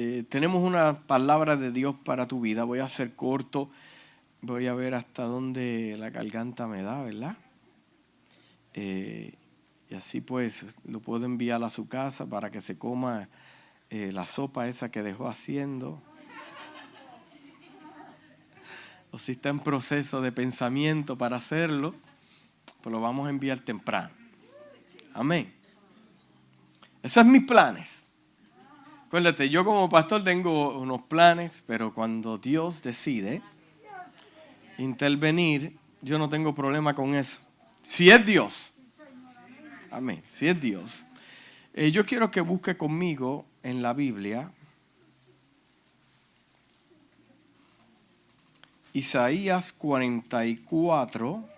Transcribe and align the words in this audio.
Eh, 0.00 0.22
tenemos 0.28 0.62
una 0.62 0.96
palabra 1.08 1.56
de 1.56 1.72
Dios 1.72 1.96
para 2.04 2.28
tu 2.28 2.40
vida. 2.40 2.62
Voy 2.62 2.78
a 2.78 2.88
ser 2.88 3.16
corto. 3.16 3.68
Voy 4.42 4.68
a 4.68 4.74
ver 4.74 4.94
hasta 4.94 5.24
dónde 5.24 5.96
la 5.98 6.10
garganta 6.10 6.68
me 6.68 6.82
da, 6.82 7.02
¿verdad? 7.02 7.36
Eh, 8.74 9.34
y 9.90 9.94
así 9.96 10.20
pues 10.20 10.76
lo 10.84 11.00
puedo 11.00 11.24
enviar 11.24 11.64
a 11.64 11.68
su 11.68 11.88
casa 11.88 12.30
para 12.30 12.52
que 12.52 12.60
se 12.60 12.78
coma 12.78 13.28
eh, 13.90 14.12
la 14.12 14.24
sopa 14.28 14.68
esa 14.68 14.88
que 14.88 15.02
dejó 15.02 15.26
haciendo. 15.26 16.00
O 19.10 19.18
si 19.18 19.32
está 19.32 19.48
en 19.48 19.58
proceso 19.58 20.22
de 20.22 20.30
pensamiento 20.30 21.18
para 21.18 21.38
hacerlo, 21.38 21.92
pues 22.82 22.92
lo 22.92 23.00
vamos 23.00 23.26
a 23.26 23.30
enviar 23.30 23.58
temprano. 23.58 24.10
Amén. 25.12 25.52
Esos 27.02 27.24
son 27.24 27.32
mis 27.32 27.42
planes. 27.42 28.07
Acuérdate, 29.08 29.48
yo 29.48 29.64
como 29.64 29.88
pastor 29.88 30.22
tengo 30.22 30.78
unos 30.78 31.00
planes, 31.00 31.64
pero 31.66 31.94
cuando 31.94 32.36
Dios 32.36 32.82
decide 32.82 33.40
intervenir, 34.76 35.74
yo 36.02 36.18
no 36.18 36.28
tengo 36.28 36.54
problema 36.54 36.94
con 36.94 37.14
eso. 37.14 37.38
Si 37.80 38.10
es 38.10 38.26
Dios. 38.26 38.72
Amén. 39.90 40.22
Si 40.28 40.46
es 40.46 40.60
Dios. 40.60 41.04
Eh, 41.72 41.90
yo 41.90 42.04
quiero 42.04 42.30
que 42.30 42.42
busque 42.42 42.76
conmigo 42.76 43.46
en 43.62 43.80
la 43.80 43.94
Biblia 43.94 44.52
Isaías 48.92 49.72
44, 49.72 51.48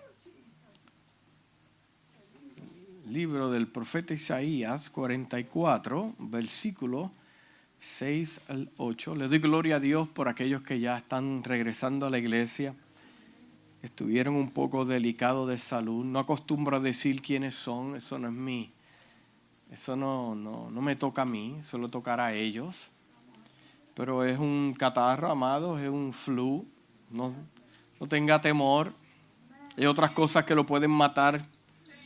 libro 3.09 3.51
del 3.51 3.67
profeta 3.67 4.13
Isaías 4.13 4.89
44, 4.89 6.15
versículo 6.17 7.11
6 7.81 8.41
al 8.49 8.69
8. 8.77 9.15
Le 9.15 9.27
doy 9.27 9.39
gloria 9.39 9.77
a 9.77 9.79
Dios 9.79 10.07
por 10.07 10.29
aquellos 10.29 10.61
que 10.61 10.79
ya 10.79 10.97
están 10.97 11.43
regresando 11.43 12.05
a 12.05 12.11
la 12.11 12.19
iglesia. 12.19 12.75
Estuvieron 13.81 14.35
un 14.35 14.51
poco 14.51 14.85
delicados 14.85 15.49
de 15.49 15.57
salud. 15.57 16.05
No 16.05 16.19
acostumbro 16.19 16.77
a 16.77 16.79
decir 16.79 17.23
quiénes 17.23 17.55
son, 17.55 17.95
eso 17.95 18.19
no 18.19 18.27
es 18.27 18.33
mí. 18.33 18.71
Eso 19.71 19.95
no, 19.95 20.35
no, 20.35 20.69
no 20.69 20.81
me 20.81 20.95
toca 20.95 21.23
a 21.23 21.25
mí, 21.25 21.59
solo 21.67 21.89
tocará 21.89 22.27
a 22.27 22.33
ellos. 22.33 22.91
Pero 23.95 24.23
es 24.23 24.37
un 24.37 24.75
catarro, 24.77 25.31
amado, 25.31 25.79
es 25.79 25.89
un 25.89 26.13
flu. 26.13 26.67
No, 27.09 27.33
no 27.99 28.07
tenga 28.07 28.39
temor. 28.39 28.93
Hay 29.75 29.87
otras 29.87 30.11
cosas 30.11 30.45
que 30.45 30.53
lo 30.53 30.67
pueden 30.67 30.91
matar 30.91 31.43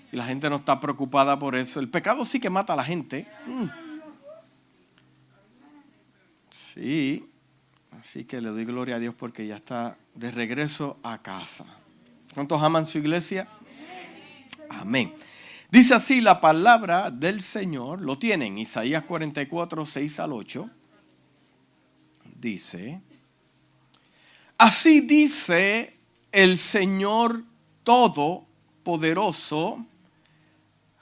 y 0.09 0.15
la 0.15 0.23
gente 0.23 0.49
no 0.49 0.55
está 0.55 0.79
preocupada 0.79 1.37
por 1.37 1.53
eso. 1.53 1.81
El 1.81 1.89
pecado 1.89 2.23
sí 2.23 2.39
que 2.39 2.49
mata 2.49 2.71
a 2.71 2.77
la 2.77 2.85
gente. 2.85 3.27
Mm. 3.45 3.84
Sí, 6.75 7.25
así 8.01 8.25
que 8.25 8.41
le 8.41 8.49
doy 8.49 8.65
gloria 8.65 8.97
a 8.97 8.99
Dios 8.99 9.15
porque 9.17 9.47
ya 9.47 9.55
está 9.55 9.97
de 10.13 10.29
regreso 10.29 10.99
a 11.03 11.21
casa. 11.21 11.65
¿Cuántos 12.33 12.61
aman 12.61 12.85
su 12.85 12.97
iglesia? 12.97 13.47
Amén. 14.71 15.13
Dice 15.71 15.93
así 15.93 16.19
la 16.19 16.41
palabra 16.41 17.11
del 17.11 17.41
Señor, 17.41 18.01
lo 18.01 18.19
tienen, 18.19 18.57
Isaías 18.57 19.05
44, 19.05 19.85
6 19.85 20.19
al 20.19 20.33
8. 20.33 20.69
Dice, 22.41 23.01
así 24.57 24.99
dice 24.99 25.97
el 26.33 26.57
Señor 26.57 27.41
Todopoderoso, 27.85 29.85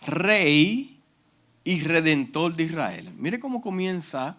Rey 0.06 1.00
y 1.64 1.82
Redentor 1.82 2.56
de 2.56 2.64
Israel. 2.66 3.12
Mire 3.18 3.40
cómo 3.40 3.60
comienza 3.60 4.38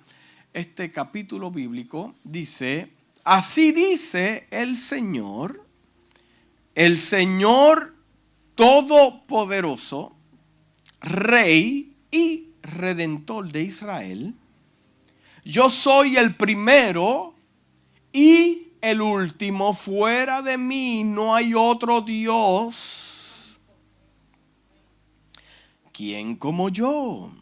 este 0.55 0.93
capítulo 0.93 1.51
bíblico, 1.51 2.15
dice, 2.23 2.93
así 3.25 3.73
dice 3.73 4.47
el 4.53 4.77
Señor, 4.77 5.67
el 6.77 6.99
Señor 6.99 7.93
Todopoderoso, 8.55 10.17
Rey 11.01 11.97
y 12.13 12.51
Redentor 12.63 13.51
de 13.51 13.63
Israel, 13.65 14.35
yo 15.45 15.69
soy 15.71 16.17
el 16.17 16.37
primero 16.37 17.35
y 18.13 18.69
el 18.81 19.01
último, 19.01 19.75
fuera 19.75 20.41
de 20.41 20.57
mí 20.57 21.03
no 21.03 21.35
hay 21.35 21.53
otro 21.53 22.01
Dios. 22.01 23.59
¿Quién 25.93 26.37
como 26.37 26.69
yo? 26.69 27.33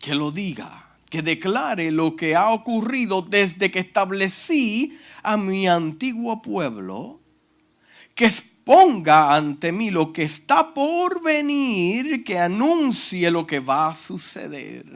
Que 0.00 0.14
lo 0.14 0.32
diga 0.32 0.81
que 1.12 1.20
declare 1.20 1.90
lo 1.90 2.16
que 2.16 2.34
ha 2.34 2.48
ocurrido 2.52 3.20
desde 3.20 3.70
que 3.70 3.80
establecí 3.80 4.98
a 5.22 5.36
mi 5.36 5.68
antiguo 5.68 6.40
pueblo, 6.40 7.20
que 8.14 8.24
exponga 8.24 9.36
ante 9.36 9.72
mí 9.72 9.90
lo 9.90 10.10
que 10.10 10.22
está 10.22 10.72
por 10.72 11.22
venir, 11.22 12.24
que 12.24 12.38
anuncie 12.38 13.30
lo 13.30 13.46
que 13.46 13.60
va 13.60 13.88
a 13.88 13.94
suceder. 13.94 14.86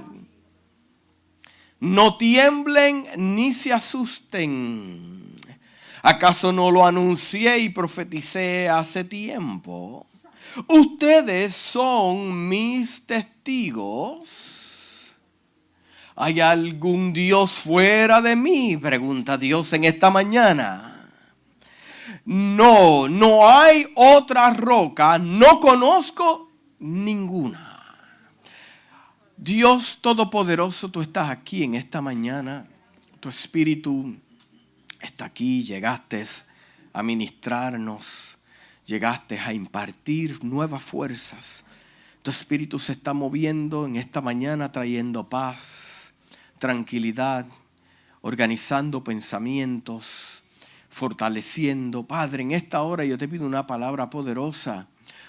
No 1.81 2.17
tiemblen 2.17 3.05
ni 3.19 3.53
se 3.53 3.75
asusten. 3.75 5.35
¿Acaso 6.01 6.51
no 6.51 6.71
lo 6.71 6.87
anuncié 6.87 7.59
y 7.59 7.69
profeticé 7.69 8.71
hace 8.71 9.05
tiempo? 9.05 10.07
Ustedes 10.67 11.55
son 11.55 12.49
mis 12.49 13.07
testigos 13.07 14.66
¿Hay 16.17 16.41
algún 16.41 17.13
Dios 17.13 17.53
fuera 17.53 18.23
de 18.23 18.35
mí? 18.35 18.79
Pregunta 18.79 19.37
Dios 19.37 19.71
en 19.75 19.85
esta 19.85 20.11
mañana. 20.11 21.11
No, 22.25 23.07
no 23.07 23.49
hay 23.49 23.87
otra 23.95 24.51
roca, 24.55 25.19
no 25.19 25.61
conozco 25.61 26.51
ninguna. 26.79 27.85
Dios 29.37 29.99
Todopoderoso, 30.01 30.91
tú 30.91 31.03
estás 31.03 31.29
aquí 31.29 31.63
en 31.63 31.75
esta 31.75 32.01
mañana, 32.01 32.67
tu 33.21 33.29
espíritu 33.29 34.17
está 35.01 35.27
aquí, 35.27 35.63
llegaste 35.63 36.25
a 36.95 37.03
ministrarnos, 37.03 38.39
llegaste 38.87 39.39
a 39.39 39.53
impartir 39.53 40.43
nuevas 40.43 40.83
fuerzas. 40.83 41.67
Tu 42.23 42.31
espíritu 42.31 42.79
se 42.79 42.93
está 42.93 43.13
moviendo 43.13 43.85
en 43.85 43.97
esta 43.97 44.23
mañana 44.23 44.73
trayendo 44.73 45.29
paz, 45.29 45.96
tranquilidad, 46.59 47.47
organizando 48.23 49.05
pensamientos, 49.05 50.43
fortaleciendo. 50.89 52.05
Padre, 52.05 52.43
en 52.43 52.53
esta 52.53 52.83
hora 52.83 53.05
yo 53.05 53.19
te 53.19 53.29
pido 53.29 53.47
una 53.47 53.67
palabra 53.67 54.11
poderosa, 54.11 54.87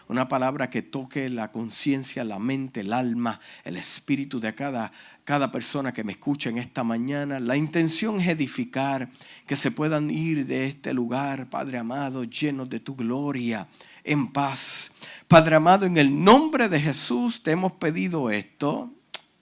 una 0.08 0.30
palabra 0.30 0.70
que 0.70 0.82
toque 0.82 1.30
la 1.30 1.52
conciencia, 1.52 2.24
la 2.24 2.40
mente, 2.40 2.80
el 2.80 2.94
alma, 2.94 3.40
el 3.66 3.76
espíritu 3.76 4.40
de 4.40 4.56
cada, 4.56 4.92
cada 5.26 5.52
persona 5.52 5.92
que 5.92 6.06
me 6.06 6.14
escucha 6.14 6.50
en 6.50 6.58
esta 6.58 6.84
mañana. 6.84 7.42
La 7.42 7.58
intención 7.58 8.20
es 8.20 8.30
edificar, 8.30 9.10
que 9.46 9.58
se 9.58 9.72
puedan 9.72 10.10
ir 10.10 10.46
de 10.48 10.66
este 10.66 10.94
lugar, 10.94 11.50
Padre 11.50 11.78
amado, 11.78 12.24
llenos 12.24 12.70
de 12.70 12.80
tu 12.80 12.96
gloria, 12.96 13.68
en 14.06 14.32
paz. 14.32 15.02
Padre 15.28 15.58
amado, 15.58 15.86
en 15.86 15.98
el 15.98 16.24
nombre 16.24 16.70
de 16.70 16.80
Jesús 16.80 17.44
te 17.44 17.52
hemos 17.52 17.74
pedido 17.74 18.30
esto. 18.30 18.90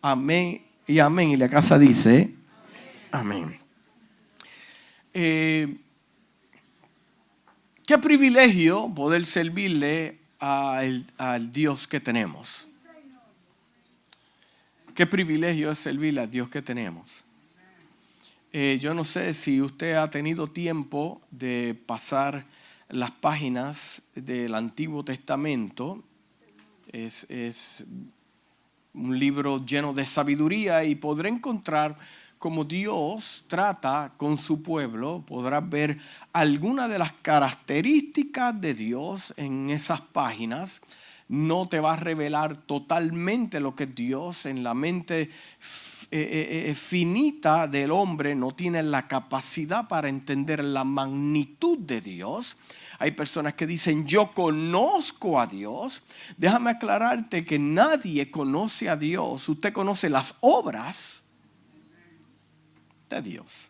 Amén 0.01 0.64
y 0.87 0.99
amén. 0.99 1.31
Y 1.31 1.37
la 1.37 1.49
casa 1.49 1.79
dice, 1.79 2.33
amén. 3.11 3.57
Eh, 5.13 5.77
qué 7.85 7.97
privilegio 7.97 8.91
poder 8.93 9.25
servirle 9.25 10.19
al, 10.39 11.51
Dios 11.51 11.87
que 11.87 11.99
tenemos. 11.99 12.67
Qué 14.93 15.05
privilegio 15.05 15.71
es 15.71 15.79
servirle 15.79 16.21
al 16.21 16.31
Dios 16.31 16.49
que 16.49 16.61
tenemos. 16.61 17.23
Eh, 18.53 18.79
yo 18.81 18.93
no 18.93 19.03
sé 19.03 19.33
si 19.33 19.61
usted 19.61 19.95
ha 19.95 20.09
tenido 20.09 20.49
tiempo 20.49 21.21
de 21.31 21.75
pasar 21.85 22.45
las 22.89 23.11
páginas 23.11 24.09
del 24.15 24.55
Antiguo 24.55 25.03
Testamento. 25.03 26.01
Es, 26.91 27.29
es 27.29 27.85
un 28.95 29.19
libro 29.19 29.63
lleno 29.65 29.93
de 29.93 30.05
sabiduría 30.05 30.83
y 30.83 30.95
podré 30.95 31.29
encontrar 31.29 31.95
cómo 32.37 32.63
Dios 32.63 33.45
trata 33.47 34.13
con 34.17 34.37
su 34.37 34.61
pueblo, 34.61 35.23
podrás 35.25 35.67
ver 35.67 35.97
algunas 36.33 36.89
de 36.89 36.99
las 36.99 37.11
características 37.11 38.59
de 38.59 38.73
Dios 38.73 39.33
en 39.37 39.69
esas 39.69 40.01
páginas. 40.01 40.81
No 41.27 41.67
te 41.67 41.79
va 41.79 41.93
a 41.93 41.97
revelar 41.97 42.55
totalmente 42.55 43.59
lo 43.59 43.75
que 43.75 43.87
Dios 43.87 44.45
en 44.45 44.63
la 44.63 44.75
mente 44.75 45.21
eh, 45.23 45.29
eh, 46.11 46.65
eh, 46.69 46.75
finita 46.75 47.67
del 47.67 47.89
hombre. 47.89 48.35
No 48.35 48.51
tiene 48.53 48.83
la 48.83 49.07
capacidad 49.07 49.87
para 49.87 50.07
entender 50.07 50.63
la 50.63 50.83
magnitud 50.83 51.79
de 51.79 51.99
Dios 51.99 52.57
hay 52.97 53.11
personas 53.11 53.55
que 53.55 53.67
dicen, 53.67 54.07
yo 54.07 54.27
conozco 54.27 55.39
a 55.39 55.47
Dios. 55.47 56.03
Déjame 56.37 56.71
aclararte 56.71 57.43
que 57.43 57.59
nadie 57.59 58.31
conoce 58.31 58.89
a 58.89 58.95
Dios. 58.95 59.47
Usted 59.49 59.73
conoce 59.73 60.09
las 60.09 60.37
obras. 60.41 61.23
de 63.09 63.21
Dios. 63.21 63.69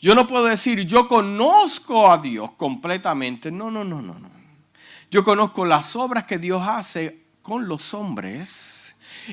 Yo 0.00 0.14
no 0.14 0.26
puedo 0.26 0.44
decir, 0.44 0.86
yo 0.86 1.08
conozco 1.08 2.10
a 2.10 2.18
Dios 2.18 2.52
completamente. 2.52 3.50
No, 3.50 3.70
no, 3.70 3.84
no, 3.84 4.00
no, 4.00 4.18
no. 4.18 4.30
Yo 5.10 5.24
conozco 5.24 5.64
las 5.66 5.96
obras 5.96 6.24
que 6.24 6.38
Dios 6.38 6.62
hace 6.66 7.26
con 7.42 7.68
los 7.68 7.94
hombres. 7.94 8.89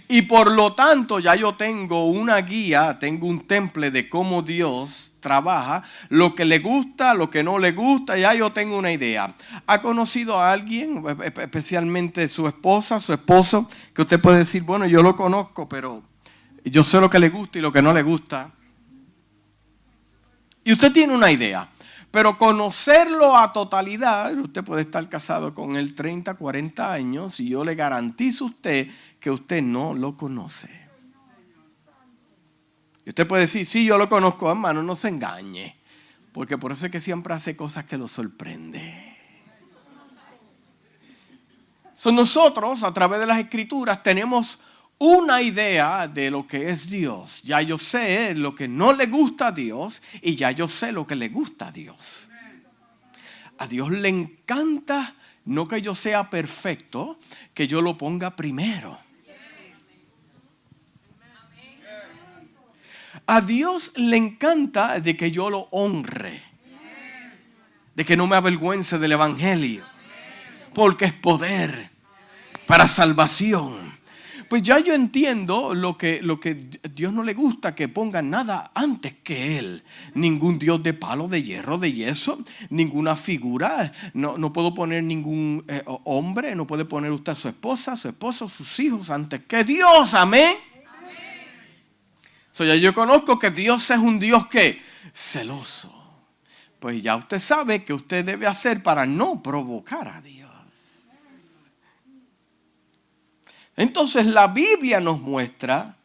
Y 0.07 0.23
por 0.23 0.51
lo 0.51 0.73
tanto 0.73 1.19
ya 1.19 1.35
yo 1.35 1.53
tengo 1.55 2.05
una 2.05 2.37
guía, 2.37 2.97
tengo 2.99 3.27
un 3.27 3.47
temple 3.47 3.91
de 3.91 4.09
cómo 4.09 4.41
Dios 4.41 5.17
trabaja, 5.19 5.83
lo 6.09 6.35
que 6.35 6.45
le 6.45 6.59
gusta, 6.59 7.13
lo 7.13 7.29
que 7.29 7.43
no 7.43 7.59
le 7.59 7.71
gusta, 7.71 8.17
ya 8.17 8.33
yo 8.33 8.51
tengo 8.51 8.77
una 8.77 8.91
idea. 8.91 9.33
¿Ha 9.65 9.81
conocido 9.81 10.39
a 10.39 10.53
alguien, 10.53 11.03
especialmente 11.23 12.27
su 12.27 12.47
esposa, 12.47 12.99
su 12.99 13.13
esposo, 13.13 13.69
que 13.93 14.03
usted 14.03 14.21
puede 14.21 14.39
decir, 14.39 14.63
bueno, 14.63 14.85
yo 14.85 15.03
lo 15.03 15.15
conozco, 15.15 15.67
pero 15.67 16.03
yo 16.63 16.83
sé 16.83 17.01
lo 17.01 17.09
que 17.09 17.19
le 17.19 17.29
gusta 17.29 17.59
y 17.59 17.61
lo 17.61 17.71
que 17.71 17.81
no 17.81 17.93
le 17.93 18.03
gusta? 18.03 18.51
Y 20.63 20.73
usted 20.73 20.91
tiene 20.91 21.15
una 21.15 21.31
idea. 21.31 21.67
Pero 22.11 22.37
conocerlo 22.37 23.37
a 23.37 23.51
totalidad, 23.51 24.35
usted 24.37 24.63
puede 24.63 24.81
estar 24.81 25.07
casado 25.09 25.53
con 25.53 25.75
él 25.75 25.93
30, 25.93 26.35
40 26.35 26.93
años 26.93 27.39
y 27.39 27.49
yo 27.49 27.65
le 27.65 27.75
garantizo 27.75 28.45
a 28.45 28.47
usted 28.47 28.87
que 29.19 29.31
usted 29.31 29.61
no 29.61 29.93
lo 29.93 30.15
conoce. 30.15 30.87
Y 33.05 33.09
usted 33.09 33.25
puede 33.25 33.43
decir, 33.43 33.65
sí, 33.65 33.85
yo 33.85 33.97
lo 33.97 34.09
conozco, 34.09 34.49
hermano, 34.49 34.83
no 34.83 34.95
se 34.95 35.07
engañe. 35.07 35.75
Porque 36.33 36.57
por 36.57 36.71
eso 36.71 36.85
es 36.85 36.91
que 36.91 37.01
siempre 37.01 37.33
hace 37.33 37.55
cosas 37.55 37.85
que 37.85 37.97
lo 37.97 38.07
sorprende. 38.07 39.17
Son 41.93 42.15
nosotros, 42.15 42.83
a 42.83 42.93
través 42.93 43.19
de 43.19 43.25
las 43.25 43.39
escrituras, 43.39 44.03
tenemos 44.03 44.59
una 44.99 45.41
idea 45.41 46.07
de 46.07 46.29
lo 46.29 46.45
que 46.45 46.69
es 46.69 46.89
Dios. 46.89 47.41
Ya 47.43 47.61
yo 47.61 47.79
sé 47.79 48.35
lo 48.35 48.53
que 48.53 48.67
no 48.67 48.93
le 48.93 49.07
gusta 49.07 49.47
a 49.47 49.51
Dios 49.51 50.01
y 50.21 50.35
ya 50.35 50.51
yo 50.51 50.67
sé 50.67 50.91
lo 50.91 51.07
que 51.07 51.15
le 51.15 51.29
gusta 51.29 51.69
a 51.69 51.71
Dios. 51.71 52.29
A 53.57 53.67
Dios 53.67 53.89
le 53.89 54.09
encanta 54.09 55.15
no 55.45 55.67
que 55.67 55.81
yo 55.81 55.95
sea 55.95 56.29
perfecto, 56.29 57.17
que 57.53 57.67
yo 57.67 57.81
lo 57.81 57.97
ponga 57.97 58.35
primero. 58.35 58.97
A 63.27 63.41
Dios 63.41 63.91
le 63.97 64.15
encanta 64.15 65.01
de 65.01 65.17
que 65.17 65.31
yo 65.31 65.49
lo 65.49 65.67
honre. 65.71 66.41
De 67.93 68.05
que 68.05 68.15
no 68.15 68.25
me 68.25 68.37
avergüence 68.37 68.97
del 68.99 69.11
Evangelio. 69.11 69.83
Porque 70.73 71.05
es 71.05 71.13
poder 71.13 71.89
para 72.65 72.87
salvación. 72.87 73.97
Pues 74.47 74.63
ya 74.63 74.79
yo 74.79 74.93
entiendo 74.93 75.73
lo 75.73 75.97
que, 75.97 76.21
lo 76.21 76.39
que 76.39 76.69
Dios 76.95 77.11
no 77.11 77.21
le 77.21 77.33
gusta, 77.33 77.75
que 77.75 77.89
ponga 77.89 78.21
nada 78.21 78.71
antes 78.73 79.15
que 79.21 79.59
Él. 79.59 79.83
Ningún 80.13 80.57
Dios 80.57 80.81
de 80.81 80.93
palo, 80.93 81.27
de 81.27 81.43
hierro, 81.43 81.77
de 81.77 81.91
yeso, 81.91 82.41
ninguna 82.69 83.17
figura. 83.17 83.91
No, 84.13 84.37
no 84.37 84.53
puedo 84.53 84.73
poner 84.73 85.03
ningún 85.03 85.65
eh, 85.67 85.83
hombre, 86.05 86.55
no 86.55 86.65
puede 86.65 86.85
poner 86.85 87.11
usted 87.11 87.33
a 87.33 87.35
su 87.35 87.49
esposa, 87.49 87.97
su 87.97 88.07
esposo, 88.07 88.47
sus 88.47 88.79
hijos 88.79 89.09
antes 89.09 89.41
que 89.45 89.65
Dios. 89.65 90.13
Amén 90.13 90.55
ya 92.65 92.75
yo 92.75 92.93
conozco 92.93 93.37
que 93.37 93.51
Dios 93.51 93.89
es 93.89 93.97
un 93.97 94.19
Dios 94.19 94.47
que 94.47 94.81
celoso. 95.13 95.93
Pues 96.79 97.01
ya 97.01 97.15
usted 97.15 97.39
sabe 97.39 97.83
que 97.83 97.93
usted 97.93 98.23
debe 98.23 98.47
hacer 98.47 98.83
para 98.83 99.05
no 99.05 99.41
provocar 99.41 100.07
a 100.07 100.21
Dios. 100.21 100.47
Entonces 103.75 104.25
la 104.25 104.47
Biblia 104.47 104.99
nos 104.99 105.19
muestra 105.19 105.95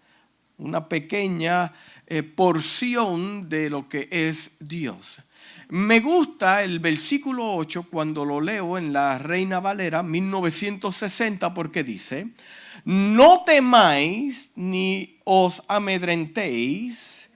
una 0.58 0.88
pequeña 0.88 1.72
eh, 2.06 2.22
porción 2.22 3.48
de 3.48 3.70
lo 3.70 3.88
que 3.88 4.08
es 4.10 4.56
Dios. 4.60 5.22
Me 5.69 6.00
gusta 6.00 6.62
el 6.62 6.81
versículo 6.81 7.55
8 7.55 7.87
cuando 7.90 8.26
lo 8.26 8.43
leo 8.43 8.76
en 8.76 8.93
la 8.93 9.16
Reina 9.19 9.58
Valera 9.58 10.02
1960 10.02 11.55
porque 11.55 11.82
dice, 11.82 12.26
no 12.84 13.43
temáis 13.44 14.52
ni 14.56 15.12
os 15.24 15.62
amedrentéis, 15.69 17.30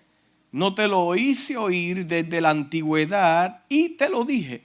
no 0.52 0.74
te 0.74 0.88
lo 0.88 1.14
hice 1.14 1.56
oír 1.56 2.06
desde 2.06 2.40
la 2.40 2.50
antigüedad 2.50 3.64
y 3.68 3.90
te 3.90 4.08
lo 4.08 4.24
dije. 4.24 4.62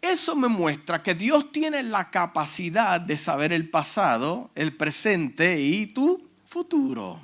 Eso 0.00 0.36
me 0.36 0.48
muestra 0.48 1.02
que 1.02 1.14
Dios 1.14 1.50
tiene 1.50 1.82
la 1.82 2.10
capacidad 2.10 3.00
de 3.00 3.16
saber 3.16 3.52
el 3.52 3.70
pasado, 3.70 4.50
el 4.54 4.72
presente 4.72 5.60
y 5.60 5.86
tu 5.86 6.22
futuro. 6.46 7.20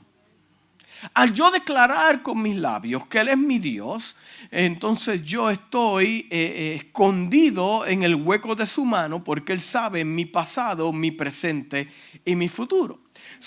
Al 1.15 1.33
yo 1.33 1.51
declarar 1.51 2.23
con 2.23 2.43
mis 2.43 2.57
labios 2.57 3.07
que 3.07 3.21
Él 3.21 3.29
es 3.29 3.39
mi 3.39 3.59
Dios, 3.59 4.17
entonces 4.51 5.25
yo 5.25 5.51
estoy 5.51 6.27
eh, 6.31 6.39
eh, 6.41 6.75
escondido 6.77 7.87
en 7.87 8.03
el 8.03 8.15
hueco 8.15 8.55
de 8.55 8.67
su 8.67 8.85
mano 8.85 9.25
porque 9.25 9.53
Él 9.53 9.61
sabe 9.61 10.05
mi 10.05 10.27
pasado, 10.27 10.93
mi 10.93 11.11
presente 11.11 11.89
y 12.25 12.37
mi 12.37 12.49
futuro. 12.49 12.99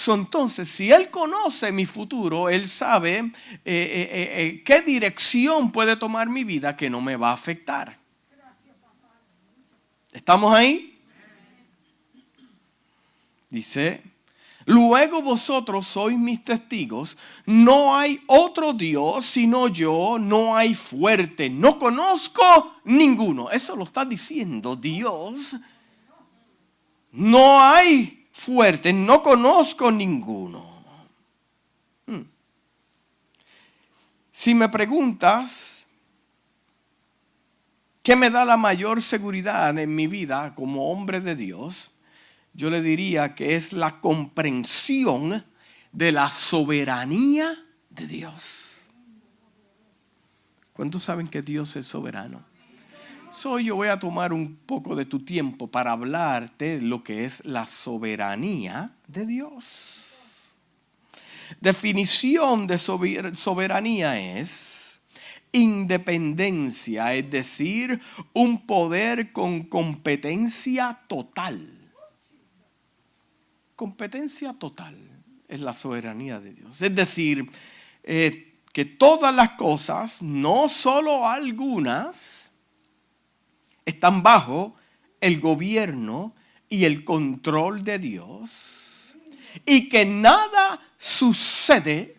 Entonces, 0.08 0.70
si 0.70 0.92
Él 0.92 1.10
conoce 1.10 1.72
mi 1.72 1.86
futuro, 1.86 2.50
Él 2.50 2.68
sabe 2.68 3.32
eh, 3.64 4.62
qué 4.66 4.82
dirección 4.82 5.72
puede 5.72 5.96
tomar 5.96 6.30
mi 6.30 6.44
vida 6.44 6.76
que 6.76 6.90
no 6.90 7.02
me 7.02 7.16
va 7.16 7.30
a 7.30 7.34
afectar. 7.34 7.96
¿Estamos 10.12 10.54
ahí? 10.56 11.00
Dice 13.50 14.14
Luego 14.66 15.22
vosotros 15.22 15.88
sois 15.88 16.18
mis 16.18 16.44
testigos. 16.44 17.18
No 17.46 17.98
hay 17.98 18.22
otro 18.28 18.74
Dios 18.74 19.26
sino 19.26 19.68
yo, 19.68 20.18
no 20.20 20.56
hay 20.56 20.74
fuerte, 20.74 21.50
no 21.50 21.78
conozco 21.78 22.76
ninguno. 22.86 23.52
Eso 23.52 23.76
lo 23.76 23.84
está 23.84 24.06
diciendo 24.06 24.76
Dios. 24.76 25.58
No 27.12 27.62
hay 27.62 28.23
fuerte, 28.34 28.92
no 28.92 29.24
conozco 29.24 29.90
ninguno. 29.90 30.62
Hmm. 32.06 32.24
Si 34.30 34.54
me 34.54 34.68
preguntas, 34.68 35.88
¿qué 38.02 38.18
me 38.18 38.30
da 38.30 38.44
la 38.44 38.58
mayor 38.58 39.02
seguridad 39.02 39.78
en 39.78 39.96
mi 39.96 40.08
vida 40.08 40.54
como 40.54 40.92
hombre 40.92 41.22
de 41.22 41.38
Dios? 41.38 41.92
yo 42.54 42.70
le 42.70 42.82
diría 42.82 43.36
que 43.36 43.56
es 43.56 43.74
la 43.74 44.00
comprensión 44.00 45.44
de 45.92 46.12
la 46.12 46.30
soberanía 46.30 47.52
de 47.90 48.08
Dios. 48.08 48.78
¿Cuántos 50.74 51.04
saben 51.04 51.28
que 51.28 51.42
Dios 51.42 51.76
es 51.76 51.88
soberano? 51.88 52.44
Soy 53.34 53.66
yo 53.66 53.76
voy 53.76 53.88
a 53.88 54.00
tomar 54.00 54.32
un 54.32 54.56
poco 54.56 54.96
de 54.96 55.06
tu 55.06 55.20
tiempo 55.20 55.68
para 55.68 55.92
hablarte 55.92 56.78
de 56.78 56.82
lo 56.82 57.04
que 57.04 57.26
es 57.26 57.46
la 57.46 57.68
soberanía 57.68 58.92
de 59.08 59.26
Dios. 59.26 60.54
Definición 61.60 62.68
de 62.68 62.78
soberanía 62.78 64.40
es 64.40 65.08
independencia, 65.52 67.14
es 67.14 67.30
decir, 67.30 68.00
un 68.34 68.66
poder 68.66 69.32
con 69.32 69.64
competencia 69.64 71.00
total 71.08 71.84
competencia 73.84 74.54
total 74.54 74.98
es 75.50 75.60
la 75.60 75.74
soberanía 75.74 76.40
de 76.40 76.54
Dios. 76.54 76.82
Es 76.82 76.96
decir, 76.96 77.50
eh, 78.04 78.54
que 78.72 78.86
todas 78.86 79.36
las 79.36 79.52
cosas, 79.52 80.22
no 80.22 80.70
solo 80.70 81.28
algunas, 81.28 82.43
están 83.86 84.24
bajo 84.24 84.74
el 85.22 85.40
gobierno 85.40 86.36
y 86.70 86.86
el 86.86 87.04
control 87.04 87.84
de 87.84 88.00
Dios 88.00 89.16
y 89.66 89.90
que 89.90 90.06
nada 90.06 90.80
sucede. 90.98 92.18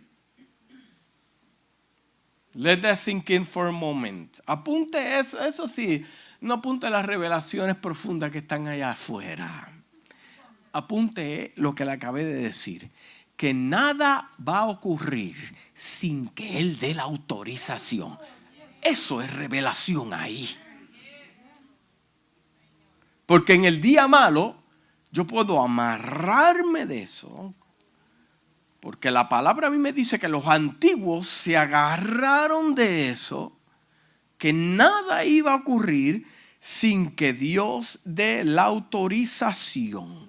Let 2.54 2.82
that 2.82 2.96
sink 2.96 3.30
in 3.30 3.44
for 3.44 3.68
a 3.68 3.72
moment. 3.72 4.38
Apunte 4.46 5.18
eso, 5.18 5.44
eso 5.44 5.68
sí, 5.68 6.04
no 6.40 6.54
apunte 6.54 6.88
las 6.88 7.04
revelaciones 7.04 7.76
profundas 7.76 8.30
que 8.30 8.38
están 8.38 8.68
allá 8.68 8.92
afuera 8.92 9.74
apunte 10.74 11.52
lo 11.54 11.74
que 11.74 11.84
le 11.84 11.92
acabé 11.92 12.24
de 12.24 12.34
decir, 12.34 12.90
que 13.36 13.54
nada 13.54 14.30
va 14.46 14.58
a 14.58 14.66
ocurrir 14.66 15.36
sin 15.72 16.28
que 16.28 16.58
Él 16.58 16.78
dé 16.78 16.94
la 16.94 17.04
autorización. 17.04 18.14
Eso 18.82 19.22
es 19.22 19.32
revelación 19.32 20.12
ahí. 20.12 20.54
Porque 23.26 23.54
en 23.54 23.64
el 23.64 23.80
día 23.80 24.06
malo 24.08 24.56
yo 25.10 25.24
puedo 25.24 25.62
amarrarme 25.62 26.86
de 26.86 27.02
eso. 27.02 27.54
Porque 28.80 29.10
la 29.10 29.28
palabra 29.28 29.68
a 29.68 29.70
mí 29.70 29.78
me 29.78 29.92
dice 29.92 30.18
que 30.18 30.28
los 30.28 30.46
antiguos 30.46 31.28
se 31.28 31.56
agarraron 31.56 32.74
de 32.74 33.08
eso, 33.08 33.56
que 34.36 34.52
nada 34.52 35.24
iba 35.24 35.52
a 35.52 35.56
ocurrir 35.56 36.26
sin 36.60 37.10
que 37.10 37.32
Dios 37.32 38.00
dé 38.04 38.44
la 38.44 38.64
autorización. 38.64 40.24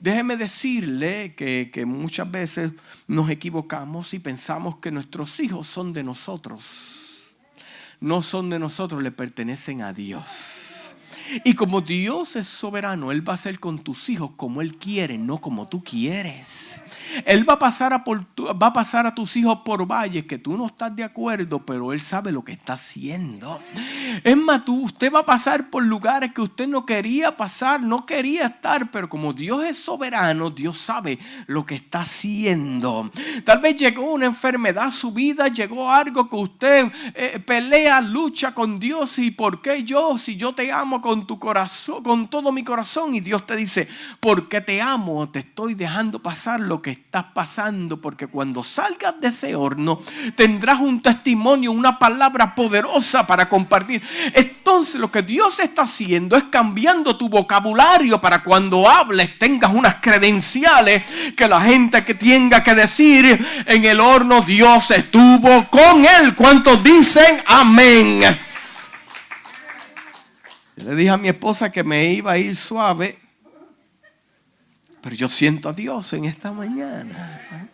Déjeme 0.00 0.36
decirle 0.36 1.34
que, 1.36 1.84
muchas 1.86 2.28
veces 2.28 2.72
nos 3.06 3.30
equivocamos 3.30 4.14
y 4.14 4.18
pensamos 4.18 4.78
que 4.78 4.90
nuestros 4.90 5.38
hijos 5.38 5.68
son 5.68 5.92
de 5.92 6.02
nosotros. 6.02 7.34
No 8.00 8.20
son 8.20 8.50
de 8.50 8.58
nosotros, 8.58 9.00
le 9.00 9.12
pertenecen 9.12 9.80
a 9.82 9.92
Dios. 9.92 10.96
Y 11.44 11.54
como 11.54 11.80
Dios 11.80 12.36
es 12.36 12.46
soberano, 12.46 13.12
Él 13.12 13.26
va 13.26 13.32
a 13.32 13.34
hacer 13.34 13.58
con 13.58 13.78
tus 13.78 14.08
hijos 14.08 14.32
como 14.36 14.60
Él 14.60 14.76
quiere, 14.76 15.18
no 15.18 15.38
como 15.38 15.68
tú 15.68 15.82
quieres. 15.82 16.86
Él 17.24 17.48
va 17.48 17.54
a 17.54 17.58
pasar 17.58 17.92
a, 17.92 18.04
por, 18.04 18.24
va 18.40 18.68
a, 18.68 18.72
pasar 18.72 19.06
a 19.06 19.14
tus 19.14 19.36
hijos 19.36 19.58
por 19.64 19.86
valles 19.86 20.24
que 20.24 20.38
tú 20.38 20.56
no 20.56 20.66
estás 20.66 20.94
de 20.94 21.04
acuerdo, 21.04 21.60
pero 21.60 21.92
Él 21.92 22.00
sabe 22.00 22.32
lo 22.32 22.42
que 22.42 22.52
está 22.52 22.74
haciendo. 22.74 23.60
Es 24.24 24.36
más, 24.36 24.64
tú, 24.64 24.84
usted 24.84 25.12
va 25.12 25.20
a 25.20 25.26
pasar 25.26 25.68
por 25.70 25.82
lugares 25.82 26.32
que 26.32 26.40
usted 26.40 26.66
no 26.66 26.86
quería 26.86 27.36
pasar, 27.36 27.80
no 27.80 28.06
quería 28.06 28.46
estar, 28.46 28.90
pero 28.90 29.08
como 29.08 29.32
Dios 29.32 29.64
es 29.64 29.78
soberano, 29.78 30.50
Dios 30.50 30.78
sabe 30.78 31.18
lo 31.46 31.66
que 31.66 31.74
está 31.74 32.00
haciendo. 32.00 33.10
Tal 33.44 33.60
vez 33.60 33.76
llegó 33.76 34.12
una 34.12 34.26
enfermedad 34.26 34.86
a 34.86 34.90
su 34.90 35.12
vida, 35.12 35.48
llegó 35.48 35.90
algo 35.90 36.28
que 36.28 36.36
usted 36.36 36.92
eh, 37.14 37.42
pelea, 37.44 38.00
lucha 38.00 38.54
con 38.54 38.78
Dios 38.78 39.18
y 39.18 39.30
por 39.30 39.60
qué 39.60 39.84
yo, 39.84 40.16
si 40.18 40.36
yo 40.36 40.54
te 40.54 40.72
amo 40.72 41.00
con 41.02 41.21
tu 41.24 41.38
corazón, 41.38 42.02
con 42.02 42.28
todo 42.28 42.52
mi 42.52 42.64
corazón 42.64 43.14
y 43.14 43.20
Dios 43.20 43.46
te 43.46 43.56
dice, 43.56 43.88
porque 44.20 44.60
te 44.60 44.80
amo, 44.80 45.28
te 45.28 45.40
estoy 45.40 45.74
dejando 45.74 46.20
pasar 46.20 46.60
lo 46.60 46.82
que 46.82 46.90
estás 46.90 47.24
pasando, 47.34 48.00
porque 48.00 48.26
cuando 48.26 48.64
salgas 48.64 49.20
de 49.20 49.28
ese 49.28 49.54
horno 49.54 50.00
tendrás 50.34 50.80
un 50.80 51.00
testimonio, 51.00 51.72
una 51.72 51.98
palabra 51.98 52.54
poderosa 52.54 53.26
para 53.26 53.48
compartir. 53.48 54.02
Entonces 54.34 55.00
lo 55.00 55.10
que 55.10 55.22
Dios 55.22 55.58
está 55.60 55.82
haciendo 55.82 56.36
es 56.36 56.44
cambiando 56.44 57.16
tu 57.16 57.28
vocabulario 57.28 58.20
para 58.20 58.42
cuando 58.42 58.88
hables 58.88 59.38
tengas 59.38 59.72
unas 59.72 59.96
credenciales 59.96 61.02
que 61.36 61.48
la 61.48 61.60
gente 61.60 62.04
que 62.04 62.14
tenga 62.14 62.62
que 62.62 62.74
decir 62.74 63.44
en 63.66 63.84
el 63.84 64.00
horno 64.00 64.42
Dios 64.42 64.90
estuvo 64.90 65.64
con 65.68 66.04
él. 66.04 66.34
¿Cuántos 66.34 66.82
dicen 66.82 67.42
amén? 67.46 68.51
Le 70.76 70.94
dije 70.94 71.10
a 71.10 71.16
mi 71.16 71.28
esposa 71.28 71.70
que 71.70 71.84
me 71.84 72.12
iba 72.12 72.32
a 72.32 72.38
ir 72.38 72.56
suave 72.56 73.22
pero 75.02 75.16
yo 75.16 75.28
siento 75.28 75.68
a 75.68 75.72
Dios 75.72 76.12
en 76.12 76.24
esta 76.26 76.52
mañana. 76.52 77.68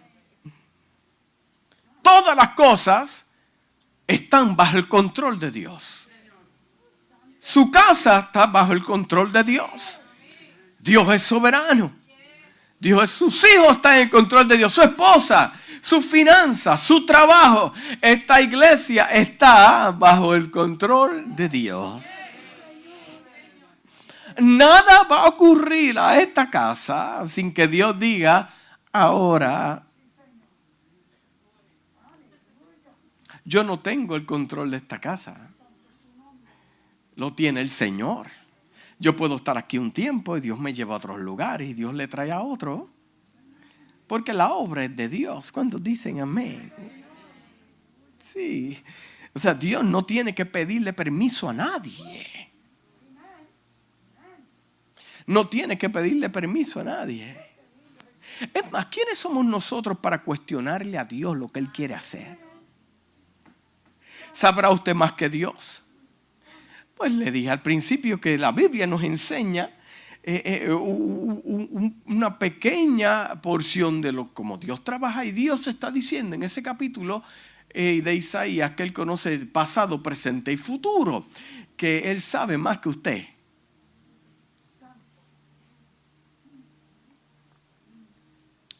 Todas 2.03 2.35
las 2.35 2.55
cosas 2.55 3.27
están 4.07 4.57
bajo 4.57 4.79
el 4.79 4.89
control 4.89 5.39
de 5.39 5.51
Dios. 5.51 6.09
Su 7.39 7.71
casa 7.71 8.21
está 8.21 8.47
bajo 8.47 8.73
el 8.73 8.83
control 8.83 9.31
de 9.31 9.45
Dios. 9.45 10.01
Dios 10.79 11.07
es 11.15 11.23
soberano. 11.23 11.93
Dios 12.81 13.11
sus 13.11 13.45
hijos 13.45 13.77
están 13.77 13.97
en 13.97 14.03
el 14.05 14.11
control 14.11 14.49
de 14.49 14.57
Dios. 14.57 14.73
Su 14.73 14.81
esposa, 14.81 15.53
su 15.83 16.01
finanzas, 16.01 16.83
su 16.83 17.05
trabajo. 17.05 17.75
Esta 18.01 18.41
iglesia 18.41 19.05
está 19.13 19.91
bajo 19.91 20.35
el 20.35 20.51
control 20.51 21.37
de 21.37 21.49
Dios 21.51 22.03
nada 24.39 25.05
va 25.05 25.25
a 25.25 25.29
ocurrir 25.29 25.99
a 25.99 26.21
esta 26.21 26.51
casa 26.51 27.27
sin 27.27 27.53
que 27.53 27.69
Dios 27.69 27.99
diga, 27.99 28.51
ahora 28.93 29.83
yo 33.45 33.65
no 33.65 33.81
tengo 33.81 34.17
el 34.17 34.27
control 34.27 34.71
de 34.71 34.77
esta 34.77 35.01
casa. 35.01 35.51
Lo 37.17 37.33
tiene 37.33 37.61
el 37.61 37.71
Señor. 37.71 38.29
Yo 38.99 39.17
puedo 39.17 39.37
estar 39.37 39.57
aquí 39.59 39.79
un 39.79 39.91
tiempo 39.91 40.37
y 40.37 40.41
Dios 40.41 40.59
me 40.59 40.73
lleva 40.73 40.95
a 40.95 40.99
otros 40.99 41.19
lugares 41.19 41.69
y 41.69 41.75
Dios 41.75 41.95
le 41.95 42.09
trae 42.09 42.31
a 42.31 42.41
otro. 42.41 42.91
Porque 44.07 44.33
la 44.33 44.53
obra 44.53 44.85
es 44.85 44.95
de 44.97 45.09
Dios. 45.09 45.51
Cuando 45.51 45.79
dicen 45.79 46.21
amén? 46.21 46.73
Sí. 48.19 48.81
O 49.35 49.39
sea, 49.39 49.55
Dios 49.55 49.85
no 49.85 50.05
tiene 50.05 50.35
que 50.35 50.47
pedirle 50.47 50.93
permiso 50.93 51.49
a 51.49 51.53
nadie 51.53 52.49
no 55.29 55.47
tiene 55.47 55.77
que 55.77 55.91
pedirle 55.91 56.31
permiso 56.31 56.81
a 56.81 56.85
nadie. 56.85 57.37
Es 58.55 58.73
más, 58.73 58.87
¿quiénes 58.87 59.19
somos 59.19 59.45
nosotros 59.45 59.99
para 59.99 60.23
cuestionarle 60.23 60.97
a 60.97 61.05
Dios 61.05 61.37
lo 61.37 61.49
que 61.49 61.61
Él 61.61 61.71
quiere 61.71 61.95
hacer? 61.95 62.39
¿Sabrá 64.33 64.71
usted 64.71 64.95
más 64.95 65.13
que 65.13 65.29
Dios? 65.29 65.85
Pues 66.97 67.13
le 67.13 67.31
dije 67.31 67.51
al 67.51 67.61
principio 67.61 68.19
que 68.19 68.39
la 68.39 68.53
Biblia 68.53 68.87
nos 68.87 69.03
enseña 69.03 69.69
eh, 70.23 70.65
eh, 70.67 70.73
una 70.73 72.39
pequeña 72.39 73.41
porción 73.43 74.01
de 74.01 74.13
lo 74.13 74.33
como 74.33 74.57
Dios 74.57 74.83
trabaja 74.83 75.27
y 75.27 75.33
Dios 75.33 75.67
está 75.67 75.91
diciendo 75.91 76.37
en 76.37 76.43
ese 76.43 76.63
capítulo 76.63 77.23
eh, 77.69 78.01
de 78.03 78.15
Isaías 78.15 78.71
que 78.73 78.83
Él 78.83 78.95
conoce 78.95 79.39
pasado, 79.41 80.03
presente 80.03 80.53
y 80.53 80.57
futuro, 80.57 81.27
que 81.77 82.11
Él 82.11 82.23
sabe 82.23 82.57
más 82.57 82.79
que 82.79 82.89
usted. 82.89 83.38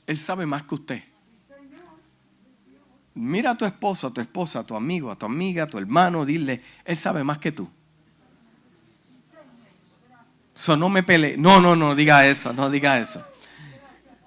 Él 0.09 0.17
sabe 0.17 0.47
más 0.47 0.63
que 0.63 0.75
usted. 0.75 1.05
Mira 3.13 3.51
a 3.51 3.59
tu 3.59 3.67
esposo, 3.67 4.07
a 4.07 4.11
tu 4.11 4.23
esposa, 4.23 4.61
a 4.61 4.65
tu 4.65 4.75
amigo, 4.75 5.11
a 5.11 5.17
tu 5.17 5.27
amiga, 5.27 5.65
a 5.65 5.67
tu 5.67 5.77
hermano, 5.77 6.25
dile, 6.25 6.63
Él 6.87 6.97
sabe 6.97 7.23
más 7.23 7.37
que 7.37 7.53
tú. 7.53 7.69
Eso 10.57 10.79
no 10.79 10.89
me 10.89 11.03
pele. 11.03 11.37
No, 11.37 11.61
no, 11.61 11.77
no 11.77 11.95
diga 11.95 12.27
eso, 12.27 12.55
no 12.55 12.71
diga 12.71 12.99
eso. 12.99 13.23